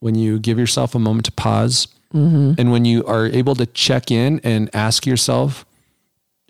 [0.00, 2.54] when you give yourself a moment to pause, mm-hmm.
[2.58, 5.64] and when you are able to check in and ask yourself,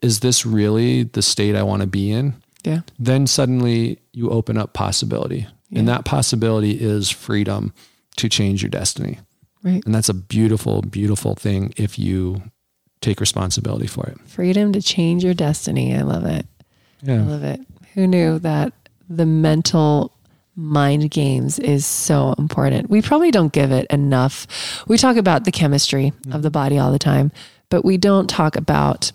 [0.03, 2.35] is this really the state I want to be in?
[2.65, 2.81] Yeah.
[2.99, 5.47] Then suddenly you open up possibility.
[5.69, 5.81] Yeah.
[5.81, 7.73] And that possibility is freedom
[8.17, 9.19] to change your destiny.
[9.63, 9.85] Right.
[9.85, 12.43] And that's a beautiful, beautiful thing if you
[13.01, 14.19] take responsibility for it.
[14.27, 15.95] Freedom to change your destiny.
[15.95, 16.47] I love it.
[17.03, 17.17] Yeah.
[17.17, 17.61] I love it.
[17.95, 18.73] Who knew that
[19.09, 20.14] the mental
[20.57, 22.91] mind games is so important?
[22.91, 24.47] We probably don't give it enough.
[24.87, 27.33] We talk about the chemistry of the body all the time,
[27.71, 29.13] but we don't talk about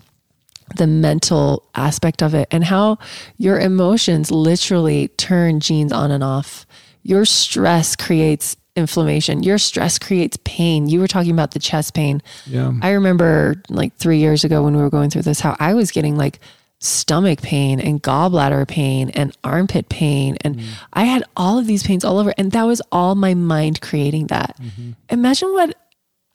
[0.76, 2.98] the mental aspect of it and how
[3.38, 6.66] your emotions literally turn genes on and off.
[7.04, 9.44] Your stress creates inflammation.
[9.44, 10.88] Your stress creates pain.
[10.88, 12.22] You were talking about the chest pain.
[12.46, 12.74] Yeah.
[12.82, 15.92] I remember like three years ago when we were going through this, how I was
[15.92, 16.40] getting like
[16.80, 20.38] stomach pain and gallbladder pain and armpit pain.
[20.42, 20.66] And mm.
[20.94, 22.34] I had all of these pains all over.
[22.38, 24.58] And that was all my mind creating that.
[24.62, 24.92] Mm-hmm.
[25.10, 25.76] Imagine what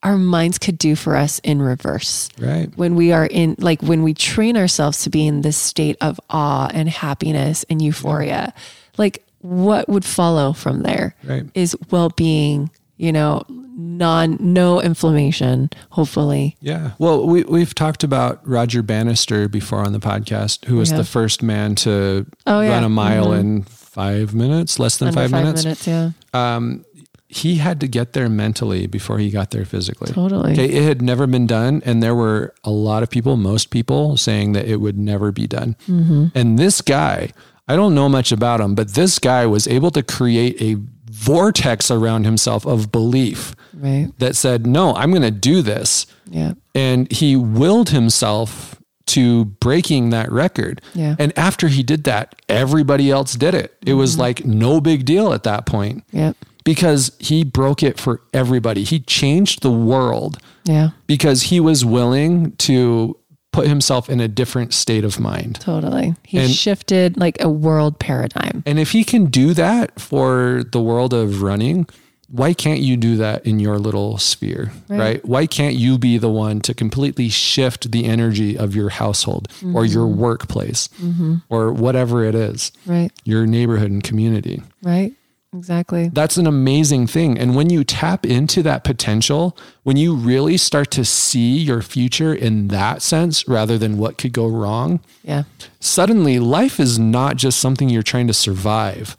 [0.02, 2.28] our minds could do for us in reverse.
[2.38, 2.70] Right.
[2.76, 6.20] When we are in, like, when we train ourselves to be in this state of
[6.28, 8.50] awe and happiness and euphoria, yeah.
[8.98, 11.44] like, what would follow from there right.
[11.54, 13.42] is well-being you know
[13.76, 20.00] non no inflammation hopefully yeah well we, we've talked about roger bannister before on the
[20.00, 20.98] podcast who was yeah.
[20.98, 22.84] the first man to oh, run yeah.
[22.84, 23.40] a mile mm-hmm.
[23.40, 25.64] in five minutes less than five, five, minutes.
[25.64, 26.84] minutes yeah um,
[27.26, 30.12] he had to get there mentally before he got there physically.
[30.12, 30.52] Totally.
[30.52, 34.16] Okay, it had never been done, and there were a lot of people, most people,
[34.16, 35.74] saying that it would never be done.
[35.88, 36.26] Mm-hmm.
[36.36, 37.32] And this guy
[37.66, 40.76] I don't know much about him, but this guy was able to create a
[41.14, 44.10] vortex around himself of belief right.
[44.18, 46.06] that said, No, I'm going to do this.
[46.28, 46.54] Yeah.
[46.74, 50.80] And he willed himself to breaking that record.
[50.92, 51.14] Yeah.
[51.18, 53.76] And after he did that, everybody else did it.
[53.80, 53.98] It mm-hmm.
[53.98, 56.04] was like no big deal at that point.
[56.10, 56.32] Yeah.
[56.64, 58.82] Because he broke it for everybody.
[58.84, 60.38] He changed the world.
[60.64, 60.90] Yeah.
[61.06, 63.16] Because he was willing to
[63.54, 65.60] put himself in a different state of mind.
[65.60, 66.14] Totally.
[66.24, 68.64] He and, shifted like a world paradigm.
[68.66, 71.86] And if he can do that for the world of running,
[72.28, 74.98] why can't you do that in your little sphere, right?
[74.98, 75.24] right?
[75.24, 79.76] Why can't you be the one to completely shift the energy of your household mm-hmm.
[79.76, 81.36] or your workplace mm-hmm.
[81.48, 83.12] or whatever it is, right?
[83.22, 85.14] Your neighborhood and community, right?
[85.54, 86.08] Exactly.
[86.08, 87.38] That's an amazing thing.
[87.38, 92.34] And when you tap into that potential, when you really start to see your future
[92.34, 95.44] in that sense rather than what could go wrong, yeah.
[95.80, 99.16] Suddenly life is not just something you're trying to survive.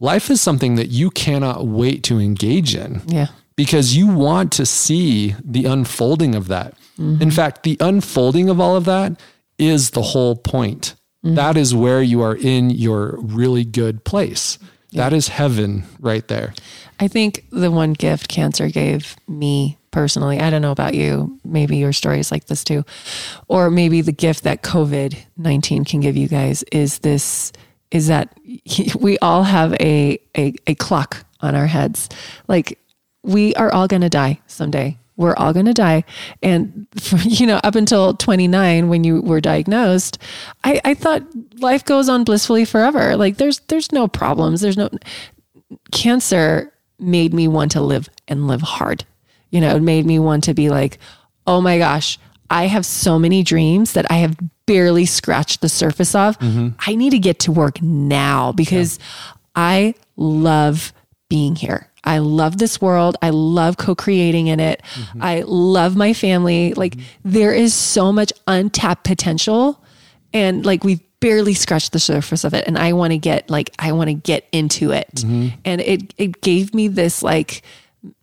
[0.00, 3.02] Life is something that you cannot wait to engage in.
[3.06, 3.28] Yeah.
[3.54, 6.74] Because you want to see the unfolding of that.
[6.98, 7.22] Mm-hmm.
[7.22, 9.18] In fact, the unfolding of all of that
[9.58, 10.94] is the whole point.
[11.24, 11.36] Mm-hmm.
[11.36, 14.58] That is where you are in your really good place.
[14.96, 16.54] That is heaven right there.
[16.98, 21.78] I think the one gift cancer gave me personally, I don't know about you, maybe
[21.78, 22.84] your story is like this too,
[23.48, 27.52] or maybe the gift that COVID 19 can give you guys is this
[27.90, 28.36] is that
[29.00, 32.08] we all have a, a, a clock on our heads.
[32.48, 32.78] Like
[33.22, 36.04] we are all going to die someday we're all going to die.
[36.42, 40.18] And, for, you know, up until 29, when you were diagnosed,
[40.64, 41.22] I, I thought
[41.60, 43.16] life goes on blissfully forever.
[43.16, 44.60] Like there's, there's no problems.
[44.60, 44.88] There's no
[45.92, 49.04] cancer made me want to live and live hard.
[49.50, 50.98] You know, it made me want to be like,
[51.46, 52.18] oh my gosh,
[52.50, 54.36] I have so many dreams that I have
[54.66, 56.38] barely scratched the surface of.
[56.38, 56.68] Mm-hmm.
[56.78, 59.32] I need to get to work now because yeah.
[59.54, 60.92] I love
[61.28, 61.90] being here.
[62.06, 63.16] I love this world.
[63.20, 64.80] I love co creating in it.
[64.94, 65.22] Mm-hmm.
[65.22, 66.72] I love my family.
[66.74, 67.30] Like, mm-hmm.
[67.30, 69.82] there is so much untapped potential.
[70.32, 72.64] And like, we've barely scratched the surface of it.
[72.66, 75.12] And I want to get, like, I want to get into it.
[75.16, 75.48] Mm-hmm.
[75.64, 77.62] And it, it gave me this, like,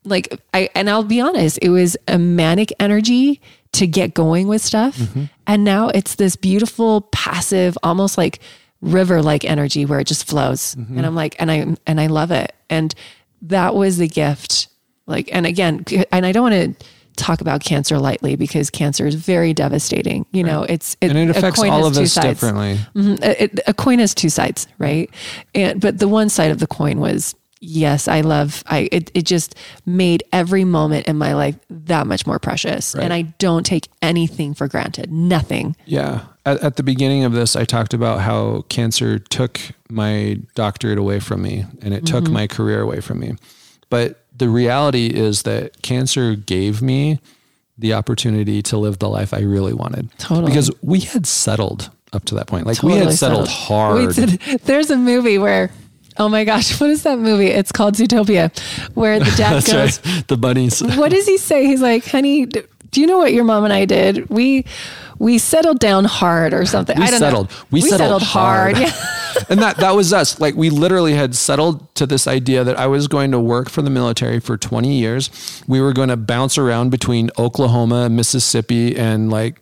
[0.05, 3.41] like, I, and I'll be honest, it was a manic energy
[3.73, 4.97] to get going with stuff.
[4.97, 5.23] Mm-hmm.
[5.47, 8.39] And now it's this beautiful, passive, almost like,
[8.83, 10.75] river like energy where it just flows.
[10.75, 10.97] Mm-hmm.
[10.97, 12.53] And I'm like, and I, and I love it.
[12.69, 12.93] And
[13.43, 14.67] that was the gift.
[15.05, 16.85] Like, and again, and I don't want to
[17.15, 20.25] talk about cancer lightly because cancer is very devastating.
[20.31, 20.51] You right.
[20.51, 22.79] know, it's, it, and it affects all of us differently.
[22.95, 23.23] Mm-hmm.
[23.23, 25.09] It, a coin has two sides, right?
[25.53, 29.25] And, but the one side of the coin was, yes, I love, I, it, it
[29.25, 32.95] just made every moment in my life that much more precious.
[32.95, 33.03] Right.
[33.03, 35.75] And I don't take anything for granted, nothing.
[35.85, 39.59] Yeah at, at, the beginning of this, I talked about how cancer took
[39.93, 42.33] my doctorate away from me and it took mm-hmm.
[42.33, 43.35] my career away from me.
[43.89, 47.19] But the reality is that cancer gave me
[47.77, 50.09] the opportunity to live the life I really wanted.
[50.17, 50.47] Totally.
[50.47, 52.65] Because we had settled up to that point.
[52.65, 53.67] Like totally we had settled, settled.
[53.67, 54.15] hard.
[54.15, 54.29] Did,
[54.63, 55.71] there's a movie where
[56.17, 57.47] Oh my gosh, what is that movie?
[57.47, 58.55] It's called Zootopia,
[58.93, 60.27] where the dad goes, right.
[60.27, 60.81] the bunnies.
[60.81, 61.65] What does he say?
[61.65, 64.29] He's like, "Honey, do you know what your mom and I did?
[64.29, 64.65] We
[65.19, 66.97] we settled down hard or something.
[66.97, 67.49] We I don't settled.
[67.49, 67.55] know.
[67.71, 68.77] We, we settled, settled hard.
[68.77, 69.45] hard.
[69.49, 70.39] and that that was us.
[70.39, 73.81] Like we literally had settled to this idea that I was going to work for
[73.81, 75.63] the military for 20 years.
[75.67, 79.59] We were going to bounce around between Oklahoma, Mississippi, and like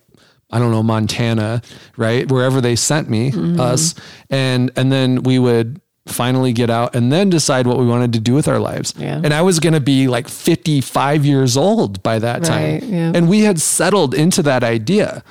[0.51, 1.61] I don't know Montana,
[1.97, 2.29] right?
[2.29, 3.59] Wherever they sent me, mm-hmm.
[3.59, 3.95] us,
[4.29, 8.19] and and then we would finally get out and then decide what we wanted to
[8.19, 8.93] do with our lives.
[8.97, 9.21] Yeah.
[9.23, 12.81] And I was going to be like 55 years old by that time.
[12.83, 13.11] Yeah.
[13.13, 15.23] And we had settled into that idea.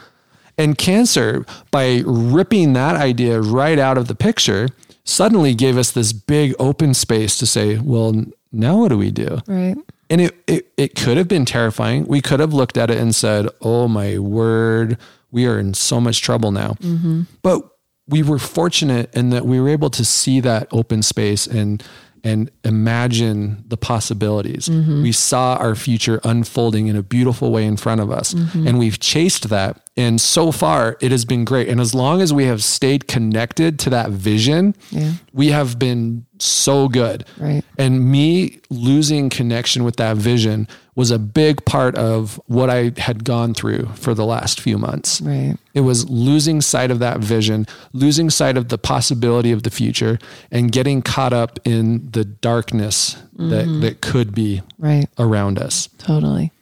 [0.58, 4.68] And cancer, by ripping that idea right out of the picture,
[5.04, 9.38] suddenly gave us this big open space to say, well, now what do we do?
[9.46, 9.76] Right.
[10.08, 12.04] And it, it, it could have been terrifying.
[12.06, 14.98] We could have looked at it and said, oh my word,
[15.30, 16.72] we are in so much trouble now.
[16.80, 17.22] Mm-hmm.
[17.42, 17.62] But
[18.08, 21.82] we were fortunate in that we were able to see that open space and
[22.22, 24.68] and imagine the possibilities.
[24.68, 25.02] Mm-hmm.
[25.02, 28.34] We saw our future unfolding in a beautiful way in front of us.
[28.34, 28.66] Mm-hmm.
[28.66, 29.88] And we've chased that.
[30.00, 31.68] And so far, it has been great.
[31.68, 35.12] And as long as we have stayed connected to that vision, yeah.
[35.34, 37.26] we have been so good.
[37.36, 37.62] Right.
[37.76, 43.24] And me losing connection with that vision was a big part of what I had
[43.24, 45.20] gone through for the last few months.
[45.20, 45.58] Right.
[45.74, 50.18] It was losing sight of that vision, losing sight of the possibility of the future,
[50.50, 53.50] and getting caught up in the darkness mm-hmm.
[53.50, 55.06] that, that could be right.
[55.18, 55.90] around us.
[55.98, 56.52] Totally.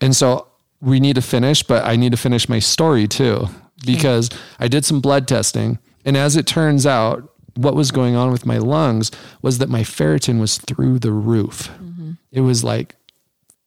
[0.00, 0.47] And so
[0.80, 3.48] we need to finish, but I need to finish my story too,
[3.84, 4.40] because okay.
[4.60, 5.78] I did some blood testing.
[6.04, 9.10] And as it turns out, what was going on with my lungs
[9.42, 11.70] was that my ferritin was through the roof.
[11.82, 12.12] Mm-hmm.
[12.30, 12.94] It was like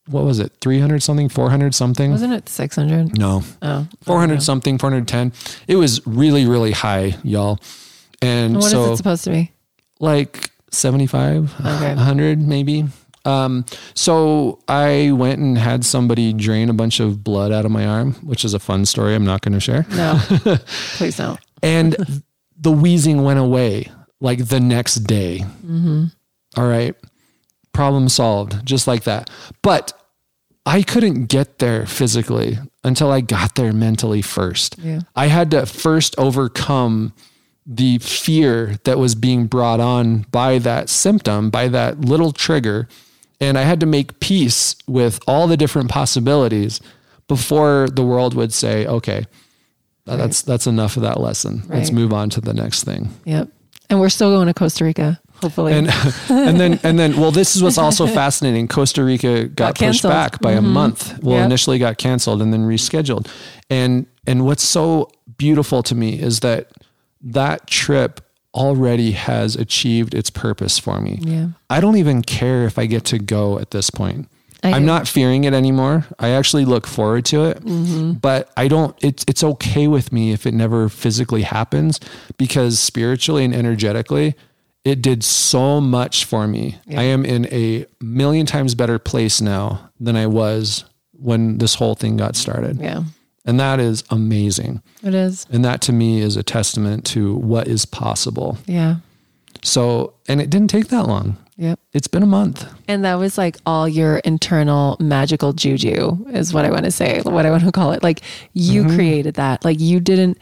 [0.07, 5.31] what was it 300 something 400 something wasn't it 600 no oh 400 something 410
[5.67, 7.59] it was really really high y'all
[8.21, 9.51] and what so is it supposed to be
[9.99, 11.95] like 75 okay.
[11.95, 12.85] 100 maybe
[13.25, 17.85] um, so I went and had somebody drain a bunch of blood out of my
[17.85, 19.15] arm, which is a fun story.
[19.15, 19.85] I'm not going to share.
[19.91, 20.19] No,
[20.95, 21.39] please don't.
[21.61, 21.95] and
[22.59, 25.39] the wheezing went away like the next day.
[25.39, 26.05] Mm-hmm.
[26.57, 26.95] All right
[27.73, 29.29] problem solved, just like that.
[29.61, 29.93] But
[30.65, 34.77] I couldn't get there physically until I got there mentally first.
[34.79, 35.01] Yeah.
[35.15, 37.13] I had to first overcome
[37.65, 42.87] the fear that was being brought on by that symptom, by that little trigger.
[43.41, 46.79] And I had to make peace with all the different possibilities
[47.27, 49.25] before the world would say, okay,
[50.07, 50.15] right.
[50.15, 51.63] that's that's enough of that lesson.
[51.67, 51.79] Right.
[51.79, 53.09] Let's move on to the next thing.
[53.25, 53.49] Yep.
[53.89, 55.73] And we're still going to Costa Rica hopefully.
[55.73, 55.89] And,
[56.29, 58.67] and then, and then, well, this is what's also fascinating.
[58.67, 60.65] Costa Rica got, got pushed back by mm-hmm.
[60.65, 61.21] a month.
[61.23, 61.45] Well, yep.
[61.45, 63.27] initially got canceled and then rescheduled.
[63.69, 66.71] And, and what's so beautiful to me is that
[67.21, 68.21] that trip
[68.53, 71.19] already has achieved its purpose for me.
[71.21, 71.47] Yeah.
[71.69, 74.27] I don't even care if I get to go at this point.
[74.63, 76.05] I am not fearing it anymore.
[76.19, 78.13] I actually look forward to it, mm-hmm.
[78.13, 81.99] but I don't, it's, it's okay with me if it never physically happens
[82.37, 84.35] because spiritually and energetically,
[84.83, 86.77] it did so much for me.
[86.85, 86.99] Yeah.
[86.99, 91.95] I am in a million times better place now than I was when this whole
[91.95, 92.79] thing got started.
[92.79, 93.03] Yeah.
[93.45, 94.81] And that is amazing.
[95.03, 95.47] It is.
[95.51, 98.57] And that to me is a testament to what is possible.
[98.67, 98.97] Yeah.
[99.63, 101.37] So, and it didn't take that long.
[101.57, 101.79] Yep.
[101.93, 102.67] It's been a month.
[102.87, 107.21] And that was like all your internal magical juju, is what I want to say,
[107.21, 108.01] what I want to call it.
[108.01, 108.21] Like
[108.53, 108.95] you mm-hmm.
[108.95, 109.63] created that.
[109.63, 110.39] Like you didn't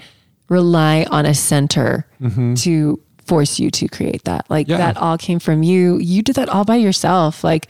[0.48, 2.54] rely on a center mm-hmm.
[2.56, 4.50] to force you to create that.
[4.50, 4.78] Like Yeah.
[4.78, 5.98] that all came from you.
[5.98, 7.44] You did that all by yourself.
[7.44, 7.68] Like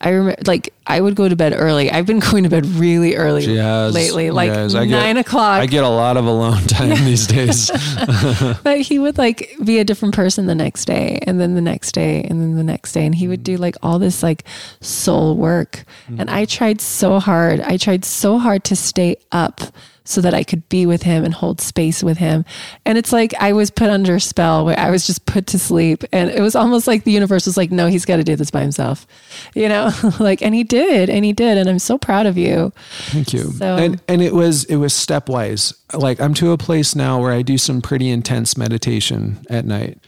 [0.00, 1.90] I remember, like I would go to bed early.
[1.90, 5.16] I've been going to bed really early She has, lately, like yes, I get- nine
[5.16, 5.60] o'clock.
[5.60, 7.70] I get a lot of alone time these days.
[8.62, 11.92] but he would like be a different person the next day and then the next
[11.92, 13.60] day and then the next day and he would do mm.
[13.60, 14.44] like all this like
[14.80, 16.32] soul work and mm.
[16.32, 19.60] i tried so hard i tried so hard to stay up
[20.08, 22.44] so that i could be with him and hold space with him
[22.84, 25.58] and it's like i was put under a spell where i was just put to
[25.58, 28.36] sleep and it was almost like the universe was like no he's got to do
[28.36, 29.06] this by himself
[29.54, 29.90] you know
[30.20, 32.72] like and he did and he did and i'm so proud of you
[33.10, 33.52] Thank you.
[33.52, 35.74] So- and and it was it was stepwise.
[35.92, 39.98] Like I'm to a place now where I do some pretty intense meditation at night.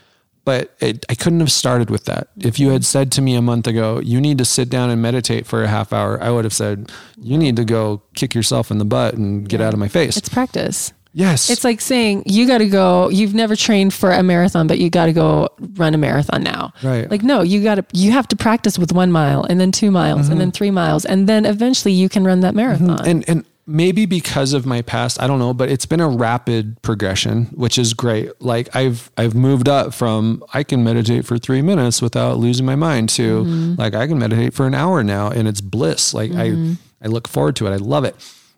[0.51, 2.27] But it, I couldn't have started with that.
[2.37, 5.01] If you had said to me a month ago, you need to sit down and
[5.01, 6.91] meditate for a half hour, I would have said,
[7.21, 10.17] you need to go kick yourself in the butt and get out of my face.
[10.17, 11.51] it's practice yes.
[11.51, 13.11] It's like saying you got to go.
[13.11, 16.73] You've never trained for a marathon, but you got to go run a marathon now.
[16.83, 17.09] Right.
[17.09, 17.85] Like no, you got to.
[17.93, 20.39] You have to practice with one mile, and then two miles, and mm-hmm.
[20.39, 22.87] then three miles, and then eventually you can run that mm-hmm.
[22.87, 23.07] marathon.
[23.09, 26.81] and and maybe because of my past, I don't know, but it's been a rapid
[26.83, 28.31] progression, which is great.
[28.41, 32.77] Like I've I've moved up from I can meditate for three minutes without losing my
[32.77, 33.75] mind to mm-hmm.
[33.79, 36.13] like I can meditate for an hour now and it's bliss.
[36.13, 36.73] Like I mm-hmm.
[37.03, 37.71] I look forward to it.
[37.71, 38.17] I love it.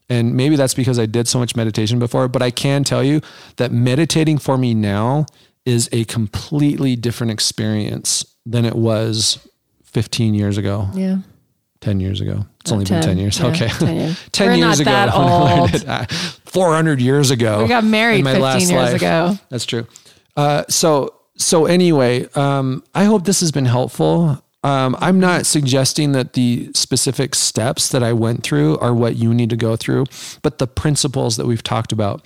[0.09, 3.21] And maybe that's because I did so much meditation before, but I can tell you
[3.57, 5.27] that meditating for me now
[5.65, 9.47] is a completely different experience than it was
[9.85, 10.89] 15 years ago.
[10.95, 11.19] yeah.
[11.83, 12.47] 10 years ago.
[12.61, 13.39] It's only been 10, 10 years.
[13.41, 13.69] yeah, okay.
[13.69, 14.29] 10 years.
[14.33, 14.91] 10 We're years ago.
[14.91, 15.75] that old.
[15.75, 15.87] it.
[15.87, 16.07] Uh,
[16.47, 17.63] 400 years ago.
[17.63, 18.95] We got married my 15 last years life.
[18.95, 19.39] ago.
[19.51, 19.87] That's true.
[20.37, 24.43] Uh, so, so anyway, um, I hope this has been helpful.
[24.65, 29.35] Um, I'm not suggesting that the specific steps that I went through are what you
[29.35, 30.07] need to go through,
[30.43, 32.25] but the principles that we've talked about,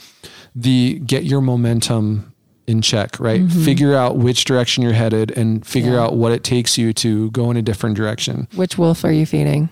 [0.54, 2.34] the get your momentum
[2.66, 3.40] in check, right?
[3.42, 3.64] Mm-hmm.
[3.64, 7.50] Figure out which direction you're headed and figure out what it takes you to go
[7.50, 9.68] in a different direction Which wolf are you feeding?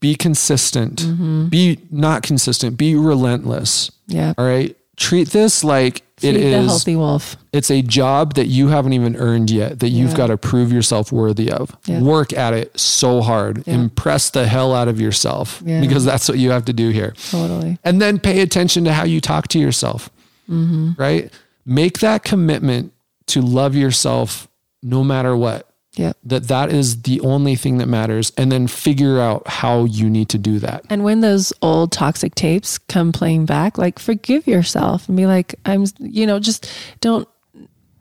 [0.00, 1.46] be consistent Mm-hmm.
[1.48, 4.32] be not consistent be relentless Yeah.
[4.38, 7.36] all right treat this like Feed it the healthy wolf.
[7.52, 10.16] it's a job that you haven't even earned yet that you've Yeah.
[10.16, 12.00] got to prove yourself worthy of Yeah.
[12.00, 13.74] work at it so hard Yeah.
[13.74, 15.80] impress the hell out of yourself Yeah.
[15.80, 17.78] because that's what you have to do here Totally.
[17.82, 20.10] and then pay attention to how you talk to yourself
[20.50, 20.90] Mm-hmm.
[20.98, 21.32] right
[21.64, 22.92] make that commitment
[23.26, 24.48] to love yourself
[24.82, 26.16] no matter what Yep.
[26.24, 30.30] that that is the only thing that matters and then figure out how you need
[30.30, 35.06] to do that And when those old toxic tapes come playing back, like forgive yourself
[35.06, 36.66] and be like, I'm, you know, just
[37.00, 37.28] don't,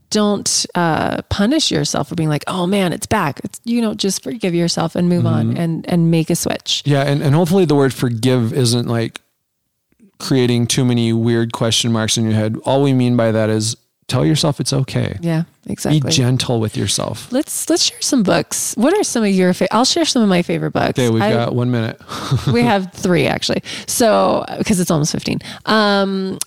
[0.10, 3.42] don't uh, punish yourself for being like, oh man, it's back.
[3.44, 6.84] It's, you know, just forgive yourself and move on and, and make a switch.
[6.86, 9.20] Yeah, and, and hopefully the word forgive isn't like
[10.22, 12.58] creating too many weird question marks in your head.
[12.66, 13.76] All we mean by that is
[14.08, 15.18] tell yourself it's okay.
[15.22, 16.02] Yeah, exactly.
[16.02, 17.32] Be gentle with yourself.
[17.32, 18.74] let's let's share some books.
[18.78, 19.74] What are some of your favorite?
[19.76, 21.00] I'll share some of my favorite books.
[21.00, 22.00] Okay, we've I- got one minute.
[22.54, 23.64] we have three actually.
[23.88, 25.40] So because it's almost fifteen.
[25.66, 26.38] Um,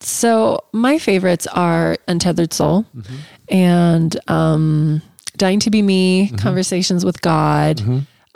[0.00, 2.86] so my favorites are Untethered Soul
[3.50, 5.02] and um,
[5.36, 7.82] Dying to Be Me, Conversations with God.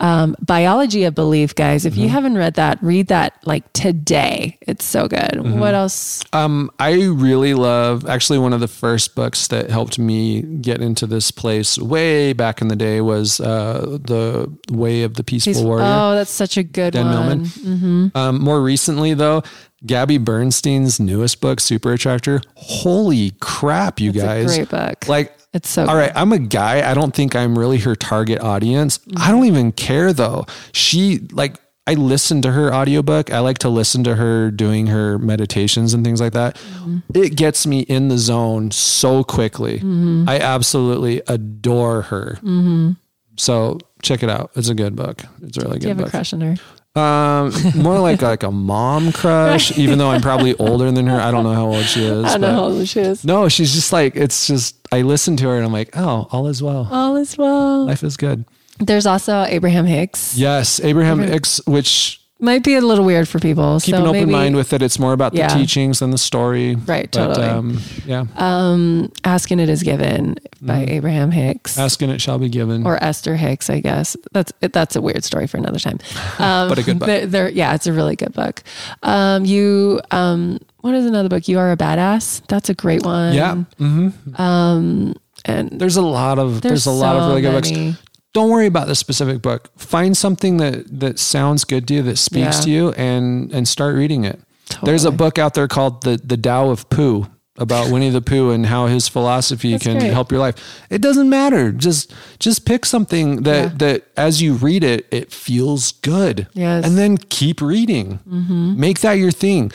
[0.00, 1.86] Um, Biology of Belief, guys.
[1.86, 4.58] If you haven't read that, read that like today.
[4.62, 5.40] It's so good.
[5.58, 6.22] What else?
[6.32, 11.06] Um, I really love actually one of the first books that helped me get into
[11.06, 15.84] this place way back in the day was uh, the Way of the Peaceful Warrior.
[15.86, 17.48] Oh, that's such a good Dan one.
[17.62, 18.12] Millman.
[18.16, 19.42] Um, more recently, though,
[19.86, 22.40] Gabby Bernstein's newest book, Super Attractor.
[22.56, 24.52] Holy crap, you It's guys!
[24.58, 25.08] a great book.
[25.08, 26.12] Like, It's so all right.
[26.14, 26.88] I'm a guy.
[26.88, 29.00] I don't think I'm really her target audience.
[29.16, 30.44] I don't even care though.
[30.72, 31.56] She like.
[31.86, 33.30] I listen to her audiobook.
[33.30, 36.56] I like to listen to her doing her meditations and things like that.
[36.56, 37.00] Mm-hmm.
[37.14, 39.80] It gets me in the zone so quickly.
[39.80, 40.24] Mm-hmm.
[40.26, 42.38] I absolutely adore her.
[42.40, 42.92] Mm-hmm.
[43.36, 44.50] So check it out.
[44.56, 45.24] It's a good book.
[45.42, 46.56] It's a really Do you good have a crush on her?
[46.96, 51.20] Um, more like like a mom crush, even though I'm probably older than her.
[51.20, 52.24] I don't know how old she is.
[52.24, 53.24] I don't know how old she is.
[53.24, 54.76] No, she's just like it's just.
[54.92, 56.88] I listen to her and I'm like, oh, all is well.
[56.90, 57.84] All is well.
[57.84, 58.44] Life is good.
[58.78, 60.36] There's also Abraham Hicks.
[60.36, 63.78] Yes, Abraham Hicks, which Might be a little weird for people.
[63.80, 64.82] keep so an open maybe mind with it.
[64.82, 66.74] It's more about the teachings than the story.
[66.74, 67.46] Right, But, totally.
[67.46, 70.90] um, yeah, um, Ask and It Is Given by Mm-hmm.
[70.92, 71.78] Abraham Hicks.
[71.78, 72.84] asking it shall be given.
[72.86, 74.16] or Esther Hicks, I guess.
[74.32, 75.98] That's that's a weird story for another time.
[76.38, 77.06] Um, But a good book.
[77.06, 78.62] They're, they're- yeah, it's a really good book.
[79.04, 81.46] Um, you, um, what is another book?
[81.48, 82.42] You Are a Badass.
[82.48, 83.32] That's a great one.
[83.34, 84.40] yeah, Mm-hmm.
[84.42, 85.14] Um,
[85.46, 87.90] and there's a lot of there's, there's, a lot of really good many.
[87.92, 88.02] books.
[88.34, 89.70] Don't worry about the specific book.
[89.76, 92.64] Find something that that sounds good to you, that speaks Yeah.
[92.64, 94.38] to you, and and start reading it.
[94.82, 97.26] There's a book out there called the the Tao of Pooh.
[97.56, 100.12] about Winnie the Pooh and how his philosophy That's can great.
[100.12, 100.56] help your life.
[100.90, 101.70] It doesn't matter.
[101.70, 103.78] Just just pick something that Yeah.
[103.78, 106.48] that as you read it, it feels good.
[106.54, 106.84] Yes.
[106.84, 108.18] And then keep reading.
[108.28, 108.80] Mm-hmm.
[108.80, 109.70] Make that your thing.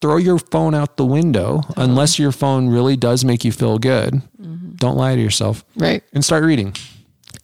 [0.00, 4.22] Throw your phone out the window unless your phone really does make you feel good.
[4.40, 4.76] Mm-hmm.
[4.76, 6.02] Don't lie to yourself Right.
[6.14, 6.72] and start reading.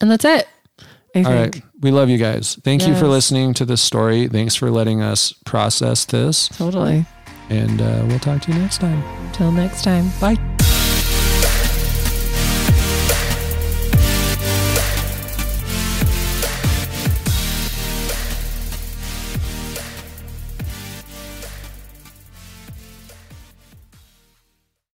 [0.01, 0.47] And that's it.
[1.15, 1.27] I think.
[1.27, 1.63] All right.
[1.81, 2.57] We love you guys.
[2.65, 4.27] Thank you for listening to this story.
[4.29, 6.49] Thanks for letting us process this.
[6.49, 7.07] Totally.
[7.51, 9.03] And uh, we'll talk to you next time.
[9.33, 10.11] Till next time.
[10.21, 10.54] Bye.